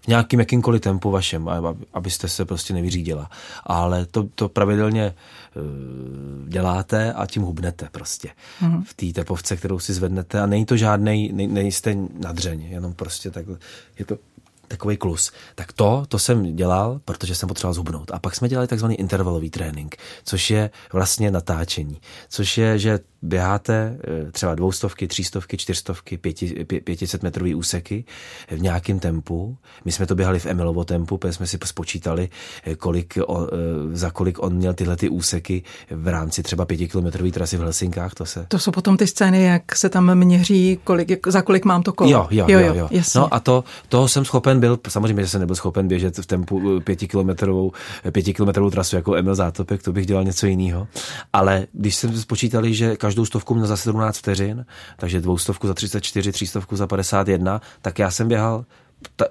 [0.00, 1.50] v nějakým jakýmkoliv tempu vašem,
[1.92, 3.30] abyste se prostě nevyřídila.
[3.64, 5.60] Ale to, to pravidelně eh,
[6.48, 8.28] děláte a tím hubnete prostě
[8.62, 8.82] mm-hmm.
[8.84, 13.30] v té tepovce, kterou si zvednete a není to žádnej, ne, nejste nadřeň, jenom prostě
[13.30, 13.58] takhle.
[13.98, 14.18] Je to
[14.70, 15.32] takový klus.
[15.54, 18.10] Tak to, to jsem dělal, protože jsem potřeboval zhubnout.
[18.10, 22.00] A pak jsme dělali takzvaný intervalový trénink, což je vlastně natáčení.
[22.28, 28.04] Což je, že běháte eh, třeba dvoustovky, třístovky, čtyřstovky, pěti, pě, pětiset metrový úseky
[28.50, 29.56] v nějakém tempu.
[29.84, 32.28] My jsme to běhali v Emilovo tempu, protože jsme si spočítali,
[32.64, 37.30] eh, kolik on, eh, za kolik on měl tyhle ty úseky v rámci třeba pětikilometrové
[37.30, 38.14] trasy v Helsinkách.
[38.14, 38.46] To, se...
[38.48, 42.10] to jsou potom ty scény, jak se tam měří, kolik, za kolik mám to kolo.
[42.10, 42.60] Jo, jo, jo.
[42.60, 43.02] jo, jo.
[43.14, 46.80] No a to, toho jsem schopen byl, samozřejmě, že jsem nebyl schopen běžet v tempu
[46.80, 47.72] pětikilometrovou,
[48.12, 50.88] pětikilometrovou trasu jako Emil Zátopek, to bych dělal něco jiného.
[51.32, 56.32] Ale když jsem spočítali, že každou stovku měl za 17 vteřin, takže dvoustovku za 34,
[56.32, 58.64] třístovku za 51, tak já jsem běhal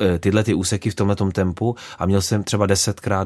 [0.02, 3.26] eh, tyhle ty úseky v tomhle tempu a měl jsem třeba 10krát,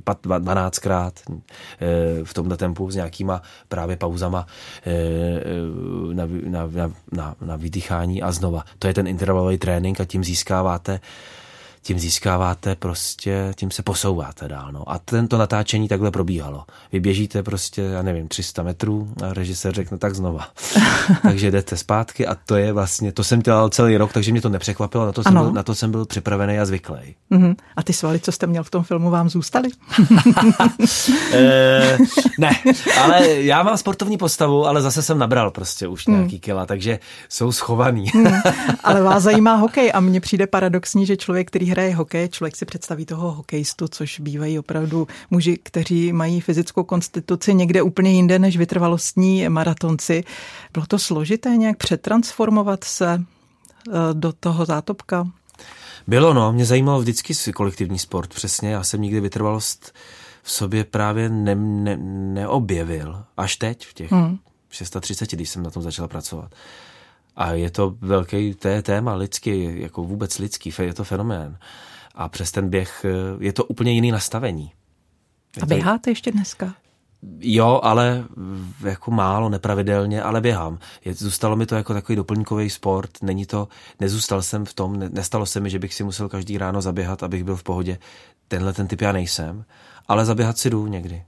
[0.00, 1.36] 12krát eh,
[1.80, 4.46] eh, v tomhle tempu s nějakýma právě pauzama
[6.12, 8.64] na, na, na, na, na vydýchání a znova.
[8.78, 11.00] To je ten intervalový trénink a tím získáváte
[11.84, 14.72] tím získáváte prostě, tím se posouváte dál.
[14.72, 14.90] No.
[14.90, 16.64] A tento natáčení takhle probíhalo.
[16.92, 20.48] Vy běžíte prostě, já nevím, 300 metrů a režisér řekne tak znova.
[21.22, 24.48] takže jdete zpátky a to je vlastně, to jsem dělal celý rok, takže mě to
[24.48, 27.16] nepřekvapilo, na to, jsem byl, na to jsem byl připravený a zvyklý.
[27.32, 27.54] Uh-huh.
[27.76, 29.68] A ty svaly, co jste měl v tom filmu, vám zůstaly?
[31.32, 31.98] e,
[32.38, 32.50] ne,
[33.02, 36.16] ale já mám sportovní postavu, ale zase jsem nabral prostě už hmm.
[36.16, 38.06] nějaký kila, takže jsou schovaný.
[38.14, 38.34] hmm.
[38.84, 42.64] Ale vás zajímá hokej a mně přijde paradoxní, že člověk, který hraje hokej, člověk si
[42.64, 48.56] představí toho hokejistu, což bývají opravdu muži, kteří mají fyzickou konstituci někde úplně jinde než
[48.56, 50.24] vytrvalostní maratonci.
[50.72, 55.26] Bylo to složité nějak přetransformovat se eh, do toho zátopka?
[56.06, 56.52] Bylo, no.
[56.52, 58.70] Mě zajímalo vždycky kolektivní sport, přesně.
[58.70, 59.94] Já jsem nikdy vytrvalost
[60.42, 61.96] v sobě právě ne, ne,
[62.34, 63.24] neobjevil.
[63.36, 64.38] Až teď, v těch hmm.
[64.70, 66.54] 630, když jsem na tom začal pracovat.
[67.36, 71.58] A je to velký to je téma lidský, jako vůbec lidský, je to fenomén.
[72.14, 73.06] A přes ten běh
[73.40, 74.72] je to úplně jiný nastavení.
[75.56, 76.74] Je a běháte ještě dneska?
[77.40, 78.24] Jo, ale
[78.84, 80.78] jako málo, nepravidelně, ale běhám.
[81.04, 83.68] Je, zůstalo mi to jako takový doplňkový sport, není to,
[84.00, 87.22] nezůstal jsem v tom, ne, nestalo se mi, že bych si musel každý ráno zaběhat,
[87.22, 87.98] abych byl v pohodě.
[88.48, 89.64] Tenhle ten typ já nejsem,
[90.08, 91.24] ale zaběhat si jdu někdy.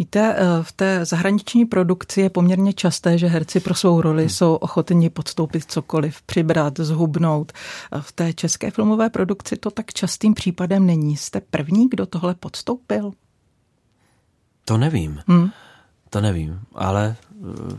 [0.00, 4.30] Víte, eh, v té zahraniční produkci je poměrně časté, že herci pro svou roli hmm.
[4.30, 7.52] jsou ochotni podstoupit cokoliv, přibrat, zhubnout.
[8.00, 11.16] V té české filmové produkci to tak častým případem není.
[11.16, 13.12] Jste první, kdo tohle podstoupil?
[14.64, 15.20] To nevím.
[15.26, 15.50] Hmm.
[16.10, 17.16] To nevím, ale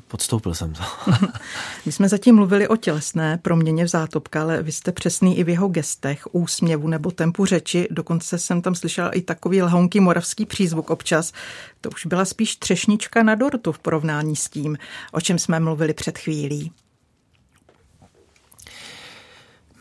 [0.07, 0.83] podstoupil jsem to.
[1.85, 5.49] My jsme zatím mluvili o tělesné proměně v zátopka, ale vy jste přesný i v
[5.49, 7.87] jeho gestech, úsměvu nebo tempu řeči.
[7.91, 11.33] Dokonce jsem tam slyšela i takový lhonký moravský přízvuk občas.
[11.81, 14.77] To už byla spíš třešnička na dortu v porovnání s tím,
[15.11, 16.71] o čem jsme mluvili před chvílí.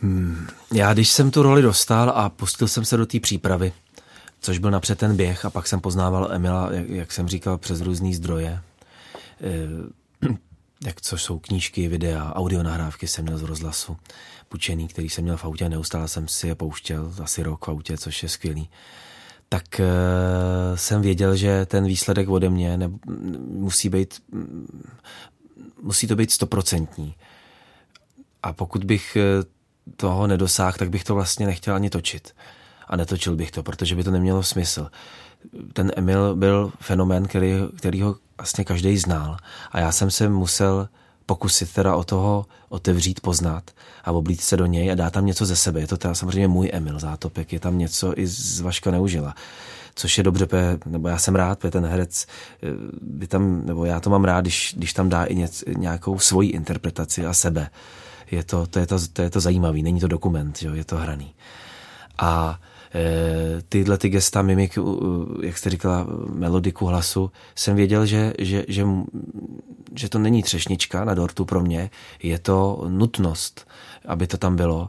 [0.03, 0.47] Hmm.
[0.73, 3.73] Já když jsem tu roli dostal a pustil jsem se do té přípravy,
[4.41, 7.81] což byl napřed ten běh a pak jsem poznával Emila, jak, jak jsem říkal, přes
[7.81, 8.61] různý zdroje.
[9.41, 10.29] Eh,
[10.85, 13.97] jak co jsou knížky, videa, audio nahrávky jsem měl z rozhlasu
[14.49, 17.99] půjčený, který jsem měl v autě, neustále jsem si je pouštěl, asi rok v autě,
[17.99, 18.69] což je skvělý
[19.53, 22.91] tak uh, jsem věděl, že ten výsledek ode mě ne,
[23.49, 24.23] musí být,
[25.83, 27.15] musí to být stoprocentní.
[28.43, 29.45] A pokud bych eh,
[29.97, 32.35] toho nedosáhl, tak bych to vlastně nechtěl ani točit.
[32.89, 34.91] A netočil bych to, protože by to nemělo smysl.
[35.73, 39.37] Ten Emil byl fenomén, který, který ho vlastně každý znal.
[39.73, 40.89] A já jsem se musel
[41.27, 43.71] pokusit teda o toho otevřít, poznat
[44.05, 45.81] a oblít se do něj a dát tam něco ze sebe.
[45.81, 49.35] Je to teda samozřejmě můj Emil Zátopek, je tam něco i z Vaška Neužila
[49.95, 50.49] což je dobře,
[50.87, 52.27] nebo já jsem rád, protože ten herec
[53.03, 56.49] by tam, nebo já to mám rád, když, když tam dá i něco, nějakou svoji
[56.49, 57.71] interpretaci a sebe.
[58.31, 60.97] Je to, to, je to, to je to zajímavý, není to dokument, jo, je to
[60.97, 61.35] hraný.
[62.19, 62.61] A
[63.69, 64.79] tyhle ty gesta, mimik,
[65.43, 68.85] jak jste říkala, melodiku hlasu, jsem věděl, že, že, že,
[69.95, 71.91] že to není třešnička na dortu pro mě,
[72.23, 73.69] je to nutnost,
[74.07, 74.89] aby to tam bylo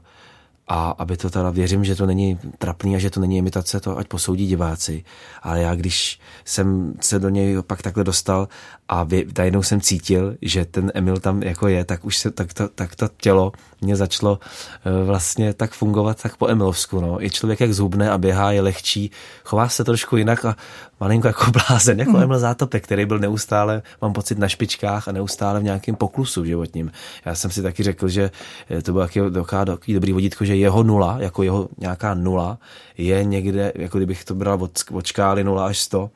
[0.68, 3.98] a aby to teda věřím, že to není trapný a že to není imitace, to
[3.98, 5.04] ať posoudí diváci.
[5.42, 8.48] Ale já, když jsem se do něj pak takhle dostal
[8.92, 12.68] a najednou jsem cítil, že ten Emil tam jako je, tak už se, tak to,
[12.68, 13.52] tak to tělo
[13.82, 14.40] mě začalo
[14.86, 17.02] eh, vlastně tak fungovat tak po Emilovsku.
[17.02, 17.24] No.
[17.24, 19.12] I člověk jak zhubne a běhá, je lehčí,
[19.44, 20.56] chová se trošku jinak a
[21.00, 22.24] malinko jako blázen, jako mm.
[22.24, 26.92] Emil Zátopek, který byl neustále, mám pocit, na špičkách a neustále v nějakém poklusu životním.
[27.26, 28.32] Já jsem si taky řekl, že
[28.70, 29.22] eh, to byl taky,
[29.66, 32.58] takový dobrý vodítko, že jeho nula, jako jeho nějaká nula,
[32.98, 36.10] je někde, jako kdybych to bral od, od škály 0 až 100,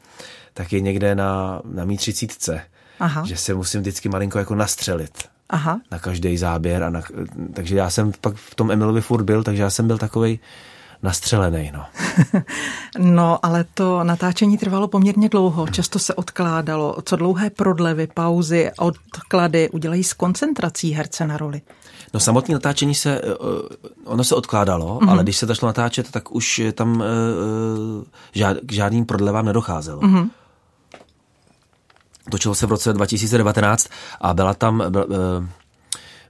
[0.58, 2.62] tak je někde na, na mý třicítce.
[3.00, 3.24] Aha.
[3.26, 5.24] Že se musím vždycky malinko jako nastřelit.
[5.50, 5.82] Aha.
[5.92, 6.84] Na každý záběr.
[6.84, 7.02] A na,
[7.54, 10.40] takže já jsem pak v tom Emilovi furt byl, takže já jsem byl takovej
[11.04, 11.72] nastřelený.
[11.74, 11.86] No.
[12.98, 16.98] no, ale to natáčení trvalo poměrně dlouho, často se odkládalo.
[17.06, 21.62] Co dlouhé prodlevy, pauzy, odklady udělají s koncentrací herce na roli?
[22.14, 23.24] No samotné natáčení se, eh,
[24.06, 25.10] ono se odkládalo, mm-hmm.
[25.10, 27.04] ale když se začalo natáčet, tak už tam uh,
[28.34, 30.02] žád, k žádným prodlevám nedocházelo.
[30.02, 30.30] Mm-hmm.
[32.32, 33.90] Točilo se v roce 2019
[34.22, 35.48] a byla tam, byl, uh,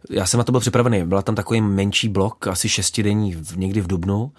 [0.10, 3.88] já jsem na to byl připravený, byla tam takový menší blok, asi šestidenní někdy v
[3.88, 4.32] Dubnu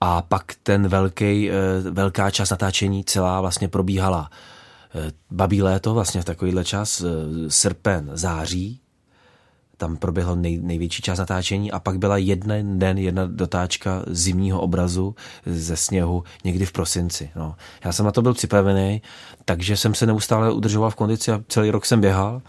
[0.00, 1.56] a pak ten velký, uh,
[1.90, 4.30] velká část natáčení celá vlastně probíhala
[5.30, 7.04] babí léto, vlastně v takovýhle čas,
[7.48, 8.80] srpen, září,
[9.80, 15.14] tam proběhlo nej, největší část natáčení a pak byla jeden den, jedna dotáčka zimního obrazu
[15.46, 17.30] ze sněhu někdy v prosinci.
[17.36, 17.54] No.
[17.84, 19.02] Já jsem na to byl připravený,
[19.44, 22.42] takže jsem se neustále udržoval v kondici a celý rok jsem běhal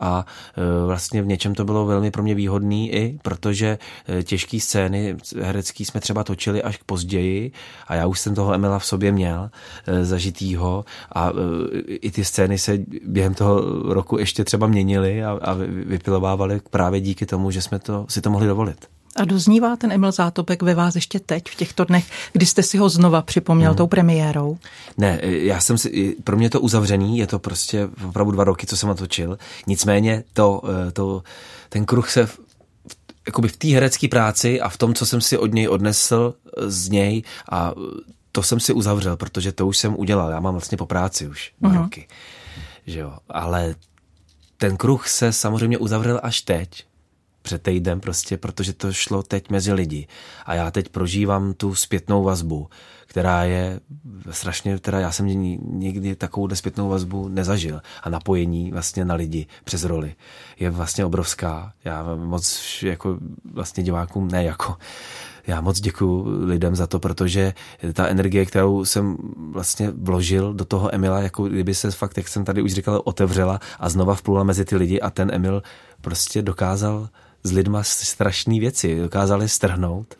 [0.00, 3.78] a e, vlastně v něčem to bylo velmi pro mě výhodný i, protože
[4.08, 7.52] e, těžké scény herecký jsme třeba točili až později
[7.86, 9.50] a já už jsem toho Emila v sobě měl
[9.86, 11.32] e, zažitýho a
[11.86, 13.60] i ty scény se během toho
[13.92, 15.54] roku ještě třeba měnily a, a
[15.86, 18.95] vypilovávaly právě díky tomu, že jsme to, si to mohli dovolit.
[19.16, 22.78] A doznívá ten Emil Zátopek ve vás ještě teď, v těchto dnech, kdy jste si
[22.78, 23.76] ho znova připomněl hmm.
[23.76, 24.58] tou premiérou?
[24.98, 28.76] Ne, já jsem si, pro mě to uzavřený, je to prostě opravdu dva roky, co
[28.76, 29.38] jsem natočil.
[29.66, 31.22] Nicméně to, eh, to,
[31.68, 32.40] ten kruh se v,
[33.26, 36.70] jakoby v té herecké práci a v tom, co jsem si od něj odnesl eh,
[36.70, 37.72] z něj a
[38.32, 40.30] to jsem si uzavřel, protože to už jsem udělal.
[40.30, 41.82] Já mám vlastně po práci už dva uh-huh.
[41.82, 42.08] roky.
[42.86, 43.74] Že jo, ale
[44.56, 46.84] ten kruh se samozřejmě uzavřel až teď,
[47.46, 50.06] před týdnem prostě, protože to šlo teď mezi lidi.
[50.46, 52.68] A já teď prožívám tu zpětnou vazbu,
[53.06, 53.80] která je
[54.30, 55.26] strašně, teda já jsem
[55.78, 57.80] nikdy takovou zpětnou vazbu nezažil.
[58.02, 60.14] A napojení vlastně na lidi přes roli
[60.58, 61.72] je vlastně obrovská.
[61.84, 63.18] Já moc jako
[63.54, 64.76] vlastně divákům, ne jako,
[65.46, 67.54] já moc děkuji lidem za to, protože
[67.92, 69.16] ta energie, kterou jsem
[69.52, 73.60] vlastně vložil do toho Emila, jako kdyby se fakt, jak jsem tady už říkal, otevřela
[73.78, 75.62] a znova vplula mezi ty lidi a ten Emil
[76.00, 77.08] prostě dokázal
[77.46, 80.14] s lidma strašné věci, dokázali strhnout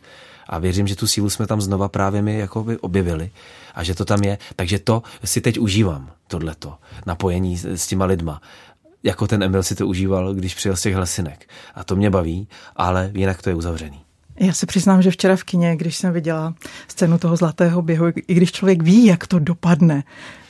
[0.47, 3.31] a věřím, že tu sílu jsme tam znova právě my jako by objevili
[3.75, 4.37] a že to tam je.
[4.55, 8.41] Takže to si teď užívám, tohleto, napojení s těma lidma.
[9.03, 11.49] Jako ten Emil si to užíval, když přijel z těch hlasinek.
[11.75, 14.01] A to mě baví, ale jinak to je uzavřený.
[14.39, 16.53] Já se přiznám, že včera v kině, když jsem viděla
[16.87, 20.03] scénu toho zlatého běhu, i když člověk ví, jak to dopadne,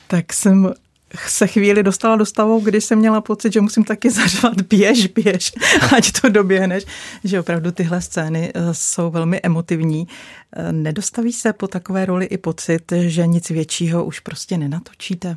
[0.06, 0.72] tak jsem
[1.16, 5.52] se chvíli dostala do stavu, kdy jsem měla pocit, že musím taky zařvat běž, běž,
[5.96, 6.84] ať to doběhneš,
[7.24, 10.08] že opravdu tyhle scény eh, jsou velmi emotivní.
[10.52, 15.36] Eh, nedostaví se po takové roli i pocit, že nic většího už prostě nenatočíte?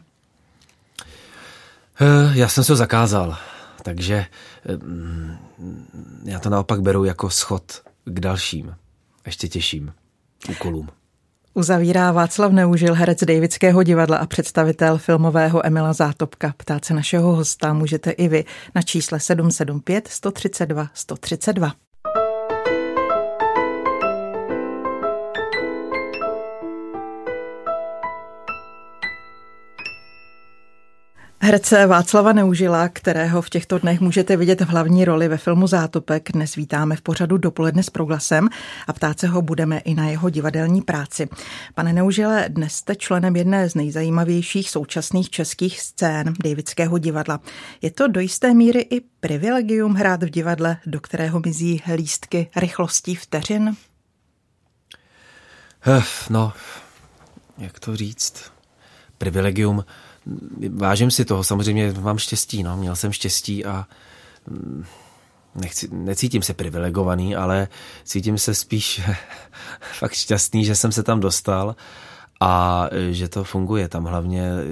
[2.01, 3.37] Eh, já jsem se zakázal,
[3.83, 4.25] takže
[6.23, 8.75] já to naopak beru jako schod k dalším,
[9.25, 9.93] ještě těžším
[10.49, 10.89] úkolům.
[11.53, 16.53] Uzavírá Václav Neužil, herec Davidského divadla a představitel filmového Emila Zátopka.
[16.57, 21.73] Ptát se našeho hosta můžete i vy na čísle 775 132 132.
[31.43, 36.31] Herce Václava Neužila, kterého v těchto dnech můžete vidět v hlavní roli ve filmu Zátopek,
[36.31, 38.49] dnes vítáme v pořadu Dopoledne s proglasem
[38.87, 41.29] a ptát se ho budeme i na jeho divadelní práci.
[41.75, 47.39] Pane Neužile, dnes jste členem jedné z nejzajímavějších současných českých scén Davidského divadla.
[47.81, 53.15] Je to do jisté míry i privilegium hrát v divadle, do kterého mizí lístky rychlostí
[53.15, 53.75] vteřin?
[56.29, 56.53] No,
[57.57, 58.51] jak to říct?
[59.17, 59.85] Privilegium
[60.69, 63.87] vážím si toho, samozřejmě mám štěstí, no, měl jsem štěstí a
[64.49, 64.85] mm,
[65.55, 67.67] nechci, necítím se privilegovaný, ale
[68.03, 69.01] cítím se spíš
[69.99, 71.75] fakt šťastný, že jsem se tam dostal
[72.39, 74.63] a e, že to funguje tam hlavně e,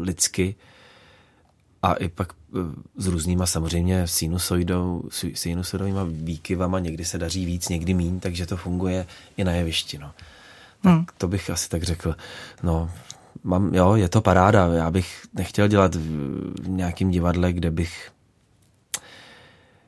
[0.00, 0.54] lidsky
[1.82, 2.58] a i pak e,
[2.96, 5.02] s různýma samozřejmě sinusoidou,
[5.34, 9.98] sinusoidovými výkyvama, někdy se daří víc, někdy míň, takže to funguje i na jevišti.
[9.98, 10.12] No.
[10.82, 11.04] Tak hmm.
[11.18, 12.16] to bych asi tak řekl.
[12.62, 12.90] No,
[13.46, 14.66] mám, jo, je to paráda.
[14.66, 18.10] Já bych nechtěl dělat v nějakém divadle, kde bych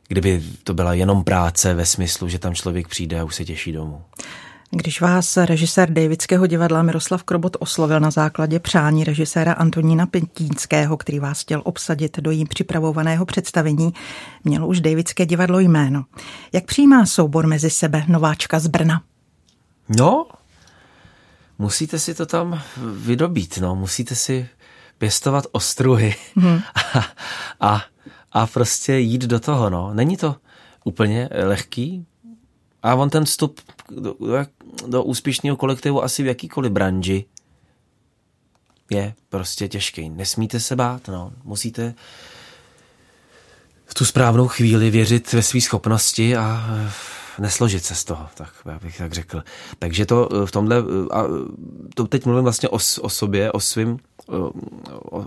[0.08, 3.72] kdyby to byla jenom práce ve smyslu, že tam člověk přijde a už se těší
[3.72, 4.02] domů.
[4.70, 11.18] Když vás režisér Davidského divadla Miroslav Krobot oslovil na základě přání režiséra Antonína Pentínského, který
[11.18, 13.92] vás chtěl obsadit do jím připravovaného představení,
[14.44, 16.04] mělo už Davidské divadlo jméno.
[16.52, 19.02] Jak přijímá soubor mezi sebe nováčka z Brna?
[19.98, 20.26] No,
[21.58, 24.48] musíte si to tam vydobít, no, musíte si
[24.98, 26.60] pěstovat ostruhy hmm.
[26.94, 27.04] a,
[27.60, 27.84] a,
[28.32, 29.94] a prostě jít do toho, no.
[29.94, 30.36] Není to
[30.84, 32.06] úplně lehký
[32.82, 34.46] a on ten vstup do, do,
[34.86, 37.24] do úspěšného kolektivu asi v jakýkoliv branži
[38.90, 40.10] je prostě těžký.
[40.10, 41.32] Nesmíte se bát, no.
[41.44, 41.94] Musíte
[43.86, 46.66] v tu správnou chvíli věřit ve své schopnosti a
[47.40, 49.42] nesložit se z toho, tak já bych tak řekl.
[49.78, 51.24] Takže to eh, v tomhle, eh, a
[51.94, 54.52] to teď mluvím vlastně o, o sobě, o svým, o,
[55.18, 55.26] o,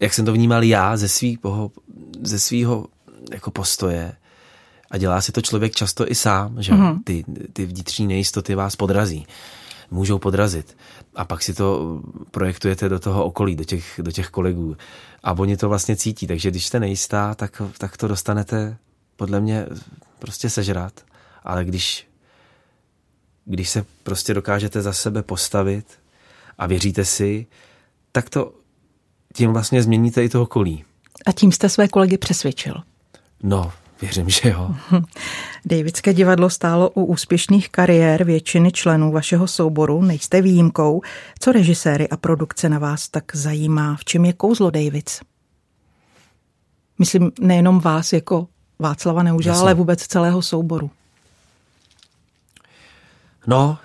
[0.00, 1.70] jak jsem to vnímal já ze svého,
[2.22, 2.86] ze svýho
[3.32, 4.16] jako postoje,
[4.90, 7.00] a dělá si to člověk často i sám, že mm-hmm.
[7.04, 9.26] ty, ty vnitřní nejistoty vás podrazí.
[9.90, 10.76] Můžou podrazit.
[11.14, 14.76] A pak si to projektujete do toho okolí, do těch, do těch kolegů.
[15.22, 16.26] A oni to vlastně cítí.
[16.26, 18.76] Takže když jste nejistá, tak, tak to dostanete
[19.16, 19.66] podle mě
[20.18, 21.04] prostě sežrat,
[21.42, 22.08] ale když,
[23.44, 25.86] když se prostě dokážete za sebe postavit
[26.58, 27.46] a věříte si,
[28.12, 28.52] tak to
[29.34, 30.84] tím vlastně změníte i toho kolí.
[31.26, 32.74] A tím jste své kolegy přesvědčil?
[33.42, 34.74] No, věřím, že jo.
[35.64, 41.00] Davidské divadlo stálo u úspěšných kariér většiny členů vašeho souboru, nejste výjimkou.
[41.38, 43.96] Co režiséry a produkce na vás tak zajímá?
[43.96, 45.20] V čem je kouzlo Davids?
[46.98, 48.48] Myslím nejenom vás jako
[48.78, 50.90] Václava Neuža, ale vůbec celého souboru.
[53.46, 53.78] No,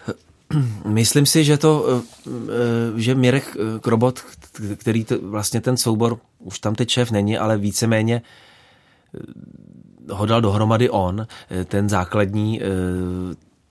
[0.85, 4.19] myslím si, že to, eh, eh, že Mirek eh, Krobot,
[4.75, 8.21] který to, vlastně ten soubor, už tam teď šéf není, ale víceméně
[10.09, 11.27] ho dal dohromady on,
[11.65, 12.61] ten základní,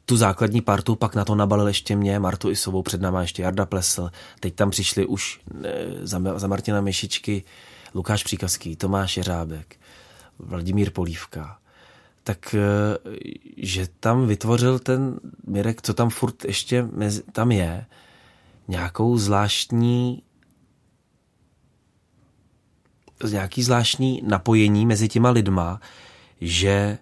[0.06, 3.66] tu základní partu, pak na to nabalil ještě mě, Martu Isovou, před náma ještě Jarda
[3.66, 5.40] Plesl, teď tam přišli už
[6.02, 7.42] za, za Martina Mešičky
[7.94, 9.76] Lukáš Příkazký, Tomáš Jeřábek,
[10.44, 11.58] Vladimír Polívka,
[12.22, 12.98] tak eh,
[13.56, 17.86] že tam vytvořil ten Mirek, co tam furt ještě mezi, tam je,
[18.68, 20.22] nějakou zvláštní
[23.28, 25.80] nějaký zvláštní napojení mezi těma lidma,
[26.40, 26.98] že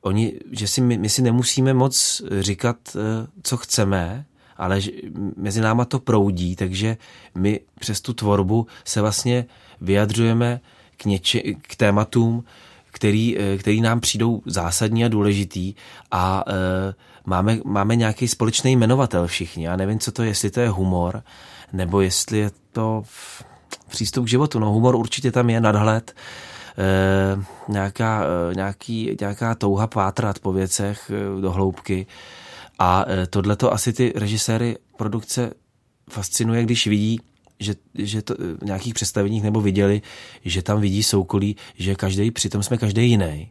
[0.00, 4.80] oni, že si my, my si nemusíme moc říkat, eh, co chceme, ale
[5.36, 6.96] mezi náma to proudí, takže
[7.34, 9.46] my přes tu tvorbu se vlastně
[9.80, 10.60] vyjadřujeme
[11.04, 12.44] k, k tématům,
[12.90, 15.74] který, eh, který nám přijdou zásadní a důležitý
[16.10, 16.94] a e,
[17.26, 19.64] máme, máme nějaký společný jmenovatel všichni.
[19.64, 21.22] Já nevím, co to je, jestli to je humor,
[21.72, 23.02] nebo jestli je to
[23.88, 24.58] přístup k životu.
[24.58, 26.14] No humor určitě tam je, nadhled,
[26.78, 32.06] e, nějaká, e, nějaký, nějaká touha pátrat po věcech e, do hloubky
[32.78, 35.52] a e, tohle to asi ty režiséry produkce
[36.10, 37.20] fascinuje, když vidí,
[37.60, 40.02] že, že to v nějakých představeních nebo viděli,
[40.44, 43.50] že tam vidí soukolí, že každý, přitom jsme každý jiný,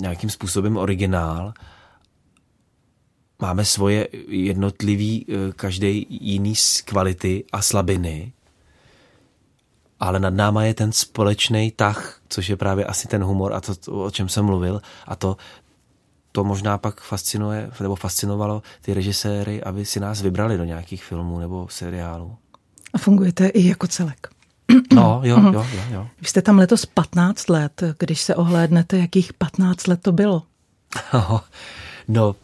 [0.00, 1.52] nějakým způsobem originál,
[3.42, 8.32] máme svoje jednotlivý, e, každý jiný kvality a slabiny,
[10.00, 14.04] ale nad náma je ten společný tah, což je právě asi ten humor a to,
[14.04, 15.36] o čem jsem mluvil, a to
[16.32, 21.38] to možná pak fascinuje, nebo fascinovalo ty režiséry, aby si nás vybrali do nějakých filmů
[21.38, 22.36] nebo seriálů.
[22.92, 24.26] A fungujete i jako celek.
[24.94, 26.08] No, jo, jo, jo, jo.
[26.20, 27.82] Vy jste tam letos 15 let.
[27.98, 30.42] Když se ohlédnete, jakých 15 let to bylo?
[32.08, 32.34] No,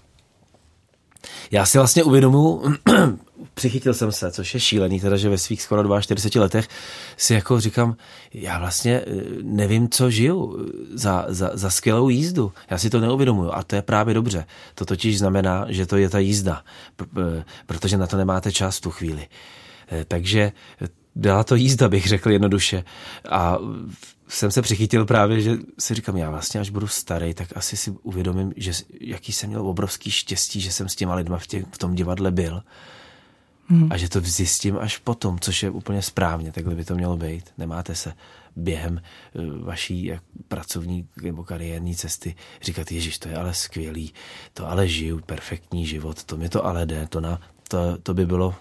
[1.50, 2.62] já si vlastně uvědomuji,
[3.54, 6.68] přichytil jsem se, což je šílený, teda, že ve svých skoro 42 letech
[7.16, 7.96] si jako říkám,
[8.34, 9.04] já vlastně eh,
[9.42, 12.52] nevím, co žiju za, za, za skvělou jízdu.
[12.70, 14.46] Já si to neuvědomuju a to je právě dobře.
[14.74, 16.62] To totiž znamená, že to je ta jízda,
[17.66, 19.26] protože na to nemáte čas v tu chvíli.
[19.90, 20.52] Eh, takže
[21.14, 22.84] byla to jízda, bych řekl jednoduše.
[23.28, 23.58] A
[24.28, 27.90] jsem se přichytil právě, že si říkám, já vlastně až budu starý, tak asi si
[27.90, 31.78] uvědomím, že jaký jsem měl obrovský štěstí, že jsem s těma lidma v, tě, v
[31.78, 32.62] tom divadle byl.
[33.66, 33.88] Hmm.
[33.92, 37.44] A že to zjistím až potom, což je úplně správně, takhle by to mělo být.
[37.58, 38.12] Nemáte se
[38.56, 40.12] během eh, vaší
[40.48, 44.12] pracovní nebo kariérní cesty říkat, ježiš, to je ale skvělý,
[44.54, 48.26] to ale žiju perfektní život, to mi to ale jde, to, na, to, to by
[48.26, 48.54] bylo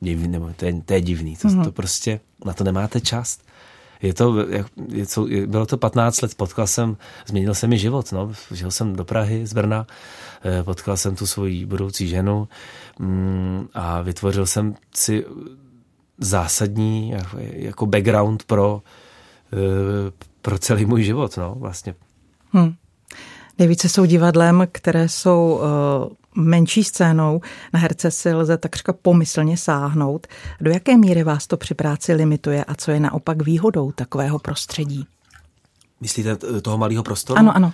[0.00, 1.64] divný, nebo to je, to je divný, to, hmm.
[1.64, 3.38] to prostě, na to nemáte čas
[4.02, 4.34] je to,
[4.88, 6.96] je, co, bylo to 15 let, potkal jsem,
[7.26, 8.32] změnil se mi život, no.
[8.50, 9.86] Žil jsem do Prahy z Brna,
[10.44, 12.48] eh, potkal jsem tu svoji budoucí ženu
[12.98, 15.24] mm, a vytvořil jsem si
[16.18, 18.82] zásadní jako background pro,
[19.52, 19.56] eh,
[20.42, 21.94] pro celý můj život, no, vlastně.
[22.52, 22.74] Hmm.
[23.60, 25.60] Nejvíce jsou divadlem, které jsou
[26.34, 27.40] uh, menší scénou.
[27.72, 30.26] Na herce si lze takřka pomyslně sáhnout.
[30.60, 35.06] Do jaké míry vás to při práci limituje a co je naopak výhodou takového prostředí?
[36.00, 37.38] Myslíte toho malého prostoru?
[37.38, 37.72] Ano, ano.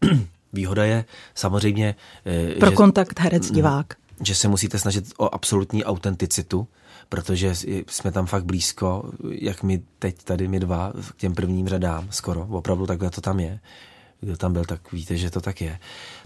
[0.52, 1.04] Výhoda je
[1.34, 1.94] samozřejmě...
[2.26, 3.86] Eh, Pro že, kontakt herec-divák.
[4.20, 6.68] Že se musíte snažit o absolutní autenticitu,
[7.08, 7.54] protože
[7.88, 12.46] jsme tam fakt blízko, jak my teď tady, my dva, k těm prvním řadám skoro,
[12.50, 13.60] opravdu takhle to tam je
[14.22, 15.78] kdo tam byl, tak víte, že to tak je.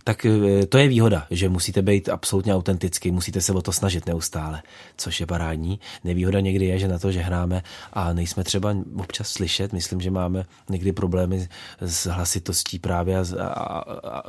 [0.05, 4.07] Tak eh, to je výhoda, že musíte být absolutně autentický, musíte se o to snažit
[4.07, 4.62] neustále,
[4.97, 5.80] což je parádní.
[6.05, 10.11] Nevýhoda někdy je, že na to, že hráme a nejsme třeba občas slyšet, myslím, že
[10.11, 11.49] máme někdy problémy
[11.80, 13.78] s hlasitostí právě a, a,
[14.09, 14.22] a,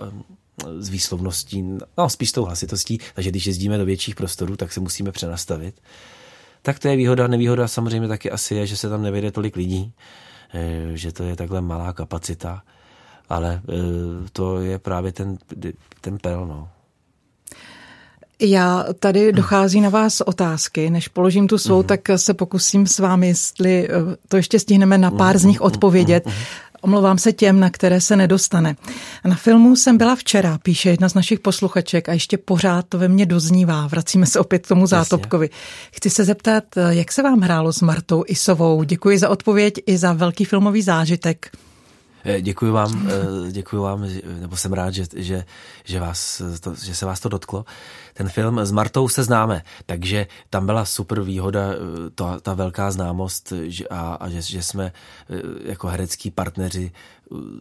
[0.80, 1.63] s výslovností,
[1.97, 5.82] no spíš s tou hlasitostí, takže když jezdíme do větších prostorů, tak se musíme přenastavit.
[6.61, 7.28] Tak to je výhoda.
[7.28, 9.93] Nevýhoda samozřejmě taky asi je, že se tam nevede tolik lidí,
[10.53, 12.63] eh, že to je takhle malá kapacita
[13.30, 13.59] ale e,
[14.34, 15.38] to je právě ten,
[16.01, 16.69] ten pel, no.
[18.41, 20.89] Já tady dochází na vás otázky.
[20.89, 21.86] Než položím tu svou, mm-hmm.
[21.86, 23.89] tak se pokusím s vámi, jestli e,
[24.28, 25.39] to ještě stihneme na pár mm-hmm.
[25.39, 25.65] z nich mhm.
[25.65, 26.25] odpovědět.
[26.25, 26.67] Mm-hmm.
[26.82, 28.75] Omlouvám se těm, na které se nedostane.
[29.25, 33.07] Na filmu jsem byla včera, píše jedna z našich posluchaček a ještě pořád to ve
[33.07, 33.88] mně doznívá.
[33.88, 35.49] Vracíme se opět k tomu Zátopkovi.
[35.91, 38.84] Chci se zeptat, jak se vám hrálo s Martou Isovou?
[38.84, 41.51] Děkuji za odpověď i za velký filmový zážitek.
[42.28, 44.05] Eh, děkuji vám, eh, děkuji vám,
[44.39, 45.45] nebo jsem rád, že, že,
[45.84, 47.65] že, vás to, že se vás to dotklo.
[48.13, 52.91] Ten film s Martou se známe, takže tam byla super výhoda, eh, ta, ta velká
[52.91, 53.53] známost
[53.89, 54.91] a, a že, že jsme
[55.63, 56.91] jako herecký partneři,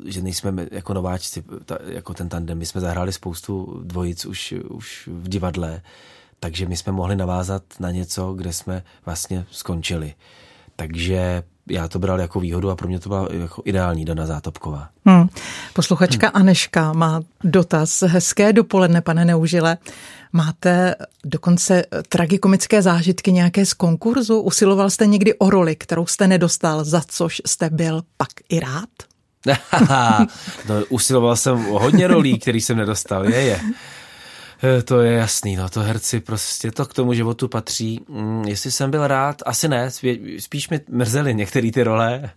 [0.04, 2.58] že nejsme jako nováčci, ta, jako ten tandem.
[2.58, 5.82] My jsme zahráli spoustu dvojic už, už v divadle,
[6.40, 10.14] takže my jsme mohli navázat na něco, kde jsme vlastně skončili.
[10.76, 14.88] Takže já to bral jako výhodu a pro mě to byla jako ideální Dana Zátopková.
[15.06, 15.28] Hmm.
[15.72, 16.42] Posluchačka hmm.
[16.42, 18.02] Aneška má dotaz.
[18.02, 19.76] Hezké dopoledne, pane Neužile.
[20.32, 20.94] Máte
[21.24, 24.40] dokonce tragikomické zážitky nějaké z konkurzu?
[24.40, 28.88] Usiloval jste někdy o roli, kterou jste nedostal, za což jste byl pak i rád?
[30.68, 33.60] no, usiloval jsem o hodně rolí, který jsem nedostal, je, je.
[34.62, 38.00] Eh, to je jasný, no to herci prostě to k tomu životu patří.
[38.08, 39.90] Mm, jestli jsem byl rád, asi ne,
[40.38, 42.30] spíš mi mrzely některé ty role,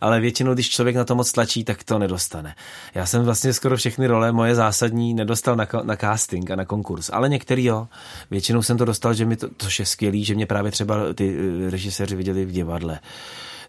[0.00, 2.54] ale většinou, když člověk na to moc tlačí, tak to nedostane.
[2.94, 7.10] Já jsem vlastně skoro všechny role moje zásadní nedostal na, na casting a na konkurs,
[7.12, 7.88] ale některý jo.
[8.30, 11.36] Většinou jsem to dostal, že mi to, to je skvělý, že mě právě třeba ty
[11.38, 13.00] eh, režiséři viděli v divadle.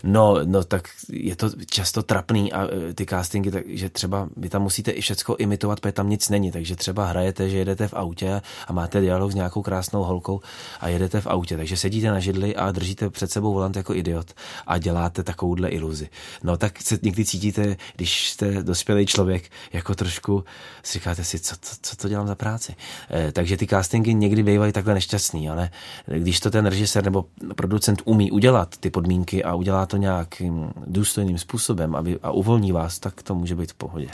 [0.04, 4.62] No, no tak je to často trapný a e, ty castingy, takže třeba vy tam
[4.62, 8.42] musíte i všecko imitovat, protože tam nic není, takže třeba hrajete, že jedete v autě
[8.68, 10.42] a máte dialog s nějakou krásnou holkou
[10.80, 14.34] a jedete v autě, takže sedíte na židli a držíte před sebou volant jako idiot
[14.68, 16.10] a děláte takovouhle iluzi.
[16.44, 20.44] No tak se někdy cítíte, když jste dospělý člověk, jako trošku
[20.92, 22.76] říkáte si, co, co, co to dělám za práci.
[23.12, 25.70] E, takže ty castingy někdy bývají takhle nešťastný, ale
[26.08, 27.26] když to ten režisér nebo
[27.56, 33.00] producent umí udělat ty podmínky a udělá to nějakým důstojným způsobem aby, a uvolní vás,
[33.00, 34.08] tak to může být v pohodě.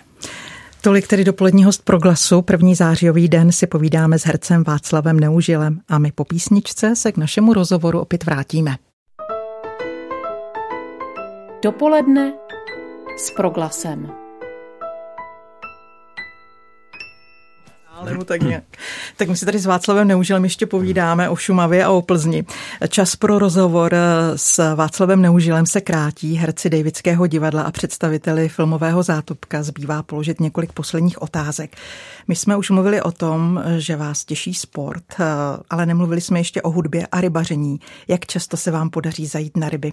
[0.81, 2.41] Tolik tedy dopolední host pro glasu.
[2.41, 7.17] První zářijový den si povídáme s hercem Václavem Neužilem a my po písničce se k
[7.17, 8.75] našemu rozhovoru opět vrátíme.
[11.63, 12.33] Dopoledne
[13.17, 14.22] s proglasem.
[18.05, 18.63] Nebo tak nějak.
[19.17, 22.45] Tak my si tady s Václavem Neužilem ještě povídáme o Šumavě a o Plzni.
[22.89, 23.95] Čas pro rozhovor
[24.35, 26.35] s Václavem Neužilem se krátí.
[26.35, 31.75] Herci Davidského divadla a představiteli filmového zátopka zbývá položit několik posledních otázek.
[32.27, 35.03] My jsme už mluvili o tom, že vás těší sport,
[35.69, 37.79] ale nemluvili jsme ještě o hudbě a rybaření.
[38.07, 39.91] Jak často se vám podaří zajít na ryby?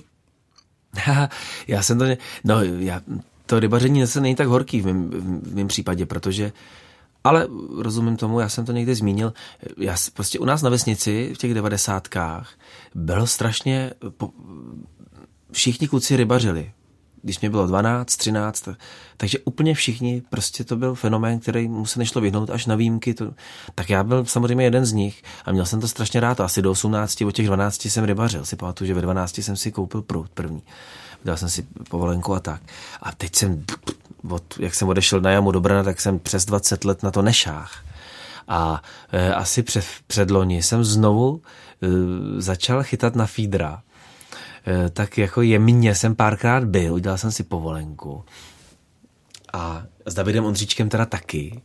[1.68, 2.04] já jsem to,
[2.44, 3.00] no já,
[3.46, 5.11] to rybaření zase není tak horký v mém,
[5.42, 6.52] v mém případě, protože
[7.24, 7.48] ale
[7.78, 9.32] rozumím tomu, já jsem to někdy zmínil,
[9.78, 12.50] já prostě u nás na vesnici v těch devadesátkách
[12.94, 14.30] bylo strašně, po,
[15.52, 16.72] všichni kluci rybařili,
[17.22, 18.68] když mě bylo 12, 13,
[19.16, 23.14] takže úplně všichni, prostě to byl fenomén, který mu se nešlo vyhnout až na výjimky.
[23.14, 23.34] To,
[23.74, 26.40] tak já byl samozřejmě jeden z nich a měl jsem to strašně rád.
[26.40, 28.44] Asi do 18, od těch 12 jsem rybařil.
[28.44, 30.62] Si pamatuju, že ve 12 jsem si koupil prut první.
[31.24, 32.62] Dal jsem si povolenku a tak.
[33.02, 33.64] A teď jsem,
[34.30, 37.22] od, jak jsem odešel na jamu do Brna, tak jsem přes 20 let na to
[37.22, 37.84] nešách.
[38.48, 41.42] A e, asi před, před loni jsem znovu
[41.82, 41.88] e,
[42.40, 43.82] začal chytat na fídra
[44.66, 48.24] Eh, tak jako jemně jsem párkrát byl, udělal jsem si povolenku.
[49.52, 51.60] A s Davidem Ondříčkem teda taky,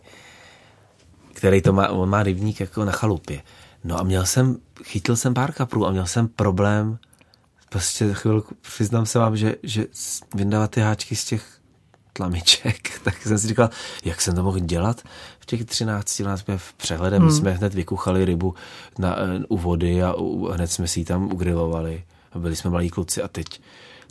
[1.34, 3.42] který to má, on má rybník jako na chalupě.
[3.84, 7.00] No a měl jsem, chytil jsem pár kaprů a měl jsem problém,
[7.70, 9.86] prostě chvilku, přiznám se vám, že, že
[10.36, 11.55] vyndávat ty háčky z těch
[12.18, 13.70] tlamiček, tak jsem si říkal,
[14.06, 15.02] jak jsem to mohl dělat
[15.40, 17.32] v těch 13 let jsme v přehledem, hmm.
[17.32, 18.56] my jsme hned vykuchali rybu
[19.00, 22.04] na, eh, u vody a u, hned jsme si ji tam ugrilovali
[22.40, 23.46] byli jsme malí kluci a teď,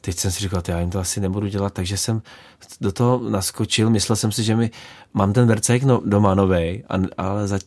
[0.00, 2.22] teď jsem si říkal, já jim to asi nebudu dělat, takže jsem
[2.80, 4.70] do toho naskočil, myslel jsem si, že mi
[5.14, 6.84] mám ten vercejk no, doma novej,
[7.18, 7.58] ale za,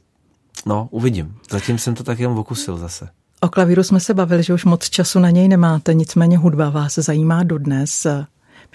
[0.66, 1.36] no, uvidím.
[1.52, 3.10] Zatím jsem to tak jenom okusil zase.
[3.42, 6.96] O klavíru jsme se bavili, že už moc času na něj nemáte, nicméně hudba vás
[6.96, 8.08] zajímá dodnes.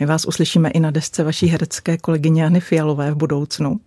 [0.01, 3.81] My vás uslyšíme i na desce vaší herecké kolegyně Anny Fialové v budoucnu.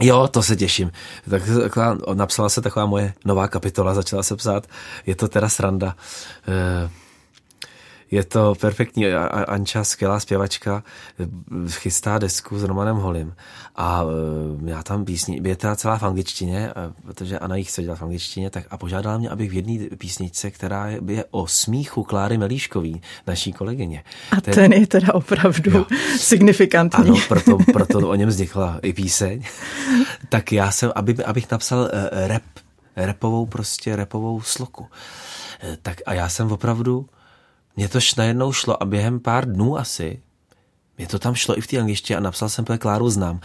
[0.00, 0.90] Jo, to se těším.
[1.30, 4.66] Tak, taková, napsala se taková moje nová kapitola, začala se psát.
[5.06, 5.96] Je to teda sranda.
[6.48, 6.90] E,
[8.10, 9.06] je to perfektní.
[9.48, 10.82] Anča, skvělá zpěvačka,
[11.68, 13.34] chystá desku s Romanem Holim.
[13.76, 14.02] A
[14.66, 18.02] e, já tam písni, je teda celá v angličtině, protože Ana jich chce dělat v
[18.02, 23.02] angličtině, tak a požádala mě, abych v jedné písničce, která je, o smíchu Kláry Melíškový,
[23.26, 24.04] naší kolegyně.
[24.36, 25.86] A ten, ten je teda opravdu jo.
[26.18, 27.10] signifikantní.
[27.10, 29.42] Ano, proto, proto o něm vznikla i píseň.
[30.28, 32.42] tak já jsem, aby, abych napsal uh, rap,
[32.96, 34.86] repovou prostě, repovou sloku.
[35.82, 37.06] Tak a já jsem opravdu
[37.80, 40.20] mně to najednou šlo a během pár dnů asi,
[40.98, 43.40] mě to tam šlo i v té angličtině a napsal jsem, Kláru znám,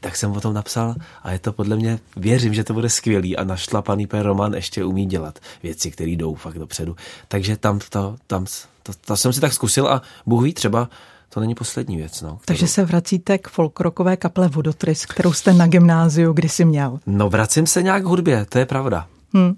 [0.00, 3.36] tak jsem o tom napsal a je to podle mě, věřím, že to bude skvělý
[3.36, 6.96] a našlapaný pan Roman ještě umí dělat věci, které jdou fakt dopředu.
[7.28, 8.46] Takže tam to, tam
[8.82, 10.88] to, to jsem si tak zkusil a Bůh ví, třeba
[11.28, 12.22] to není poslední věc.
[12.22, 12.44] No, kterou...
[12.44, 17.00] Takže se vracíte k folkrokové kaple Vodotrys, kterou jste na gymnáziu kdysi měl.
[17.06, 19.08] No vracím se nějak k hudbě, to je pravda.
[19.34, 19.54] Hmm.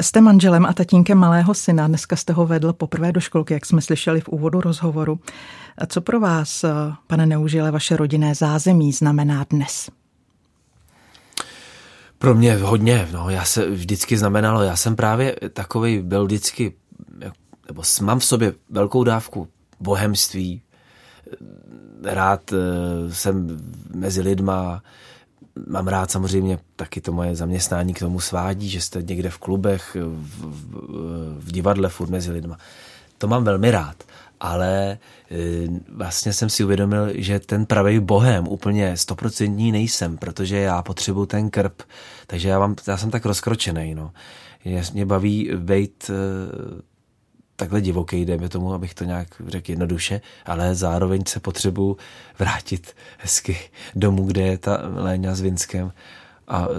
[0.00, 1.86] Jste manželem a tatínkem malého syna.
[1.86, 5.20] Dneska jste ho vedl poprvé do školky, jak jsme slyšeli v úvodu rozhovoru.
[5.78, 6.64] A co pro vás,
[7.06, 9.90] pane Neužile, vaše rodinné zázemí znamená dnes?
[12.18, 13.08] Pro mě hodně.
[13.12, 16.74] No, já se vždycky znamenalo, já jsem právě takový byl vždycky,
[17.68, 19.48] nebo mám v sobě velkou dávku
[19.80, 20.62] bohemství.
[22.02, 22.56] Rád eh,
[23.12, 23.58] jsem
[23.94, 24.82] mezi lidma,
[25.66, 29.96] mám rád samozřejmě taky to moje zaměstnání k tomu svádí, že jste někde v klubech,
[30.00, 32.58] v, v, v divadle furt mezi lidma.
[33.18, 34.04] To mám velmi rád,
[34.40, 34.98] ale e,
[35.88, 41.50] vlastně jsem si uvědomil, že ten pravý bohem úplně stoprocentní nejsem, protože já potřebuju ten
[41.50, 41.82] krp,
[42.26, 43.94] takže já, mám, já jsem tak rozkročený.
[43.94, 44.12] No.
[44.92, 46.10] Mě baví být
[47.56, 51.96] takhle divoký, jdeme tomu, abych to nějak řekl jednoduše, ale zároveň se potřebuji
[52.38, 53.58] vrátit hezky
[53.96, 55.92] domů, kde je ta Léňa s Vinskem
[56.48, 56.74] a uh,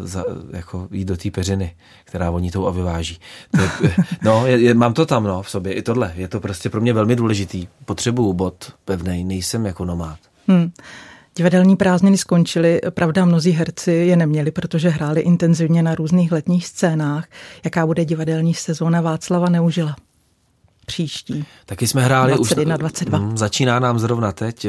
[0.00, 3.18] za, jako jít do té peřiny, která oni tou a vyváží.
[3.56, 3.86] To
[4.22, 6.12] no, je, je, mám to tam no, v sobě, i tohle.
[6.16, 7.68] Je to prostě pro mě velmi důležitý.
[7.84, 10.18] Potřebuju bod pevnej, nejsem jako nomád.
[10.48, 10.72] Hmm.
[11.36, 17.26] Divadelní prázdniny skončily, pravda mnozí herci je neměli, protože hráli intenzivně na různých letních scénách.
[17.64, 19.96] Jaká bude divadelní sezóna Václava Neužila?
[20.86, 21.44] příští.
[21.66, 22.78] Taky jsme hráli 21, už.
[22.78, 23.18] 22.
[23.18, 24.66] Mm, začíná nám zrovna teď.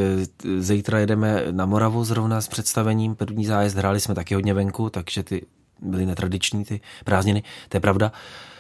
[0.60, 3.16] Zítra jedeme na Moravu zrovna s představením.
[3.16, 5.46] První zájezd hráli jsme taky hodně venku, takže ty
[5.82, 8.08] byly netradiční ty prázdniny, to je pravda.
[8.08, 8.53] Uh,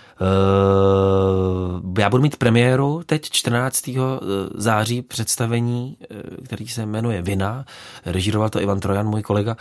[1.97, 3.88] já budu mít premiéru teď 14.
[3.88, 4.19] Eh,
[4.55, 5.97] září představení,
[6.45, 7.65] který se jmenuje Vina.
[8.05, 9.57] Režíroval to Ivan Trojan, můj kolega,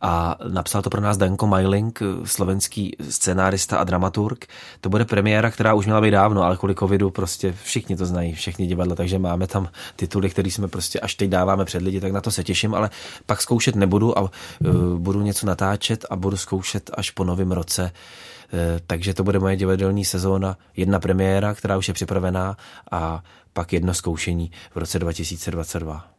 [0.00, 4.46] a napsal to pro nás Danko Majling, slovenský scenárista a dramaturg.
[4.80, 8.34] To bude premiéra, která už měla být dávno, ale kvůli covidu prostě všichni to znají,
[8.34, 12.12] všechny divadla, takže máme tam tituly, které jsme prostě až teď dáváme před lidi, tak
[12.12, 12.90] na to se těším, ale
[13.26, 14.30] pak zkoušet nebudu a
[14.96, 17.92] budu něco natáčet a budu zkoušet až po novém roce.
[18.52, 22.56] Uh, takže to bude moje divadelní sezóna, jedna premiéra, která už je připravená
[22.90, 23.22] a
[23.52, 26.18] pak jedno zkoušení v roce 2022.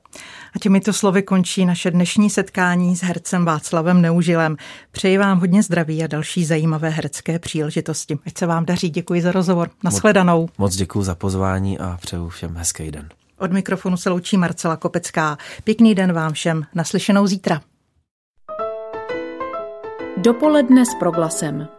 [0.55, 4.57] A těmito slovy končí naše dnešní setkání s hercem Václavem Neužilem.
[4.91, 8.17] Přeji vám hodně zdraví a další zajímavé herecké příležitosti.
[8.25, 9.69] Ať se vám daří, děkuji za rozhovor.
[9.83, 10.41] Naschledanou.
[10.41, 13.09] Moc, moc děkuji za pozvání a přeju všem hezký den.
[13.37, 15.37] Od mikrofonu se loučí Marcela Kopecká.
[15.63, 16.65] Pěkný den vám všem.
[16.75, 17.61] Naslyšenou zítra.
[20.17, 21.78] Dopoledne s proglasem.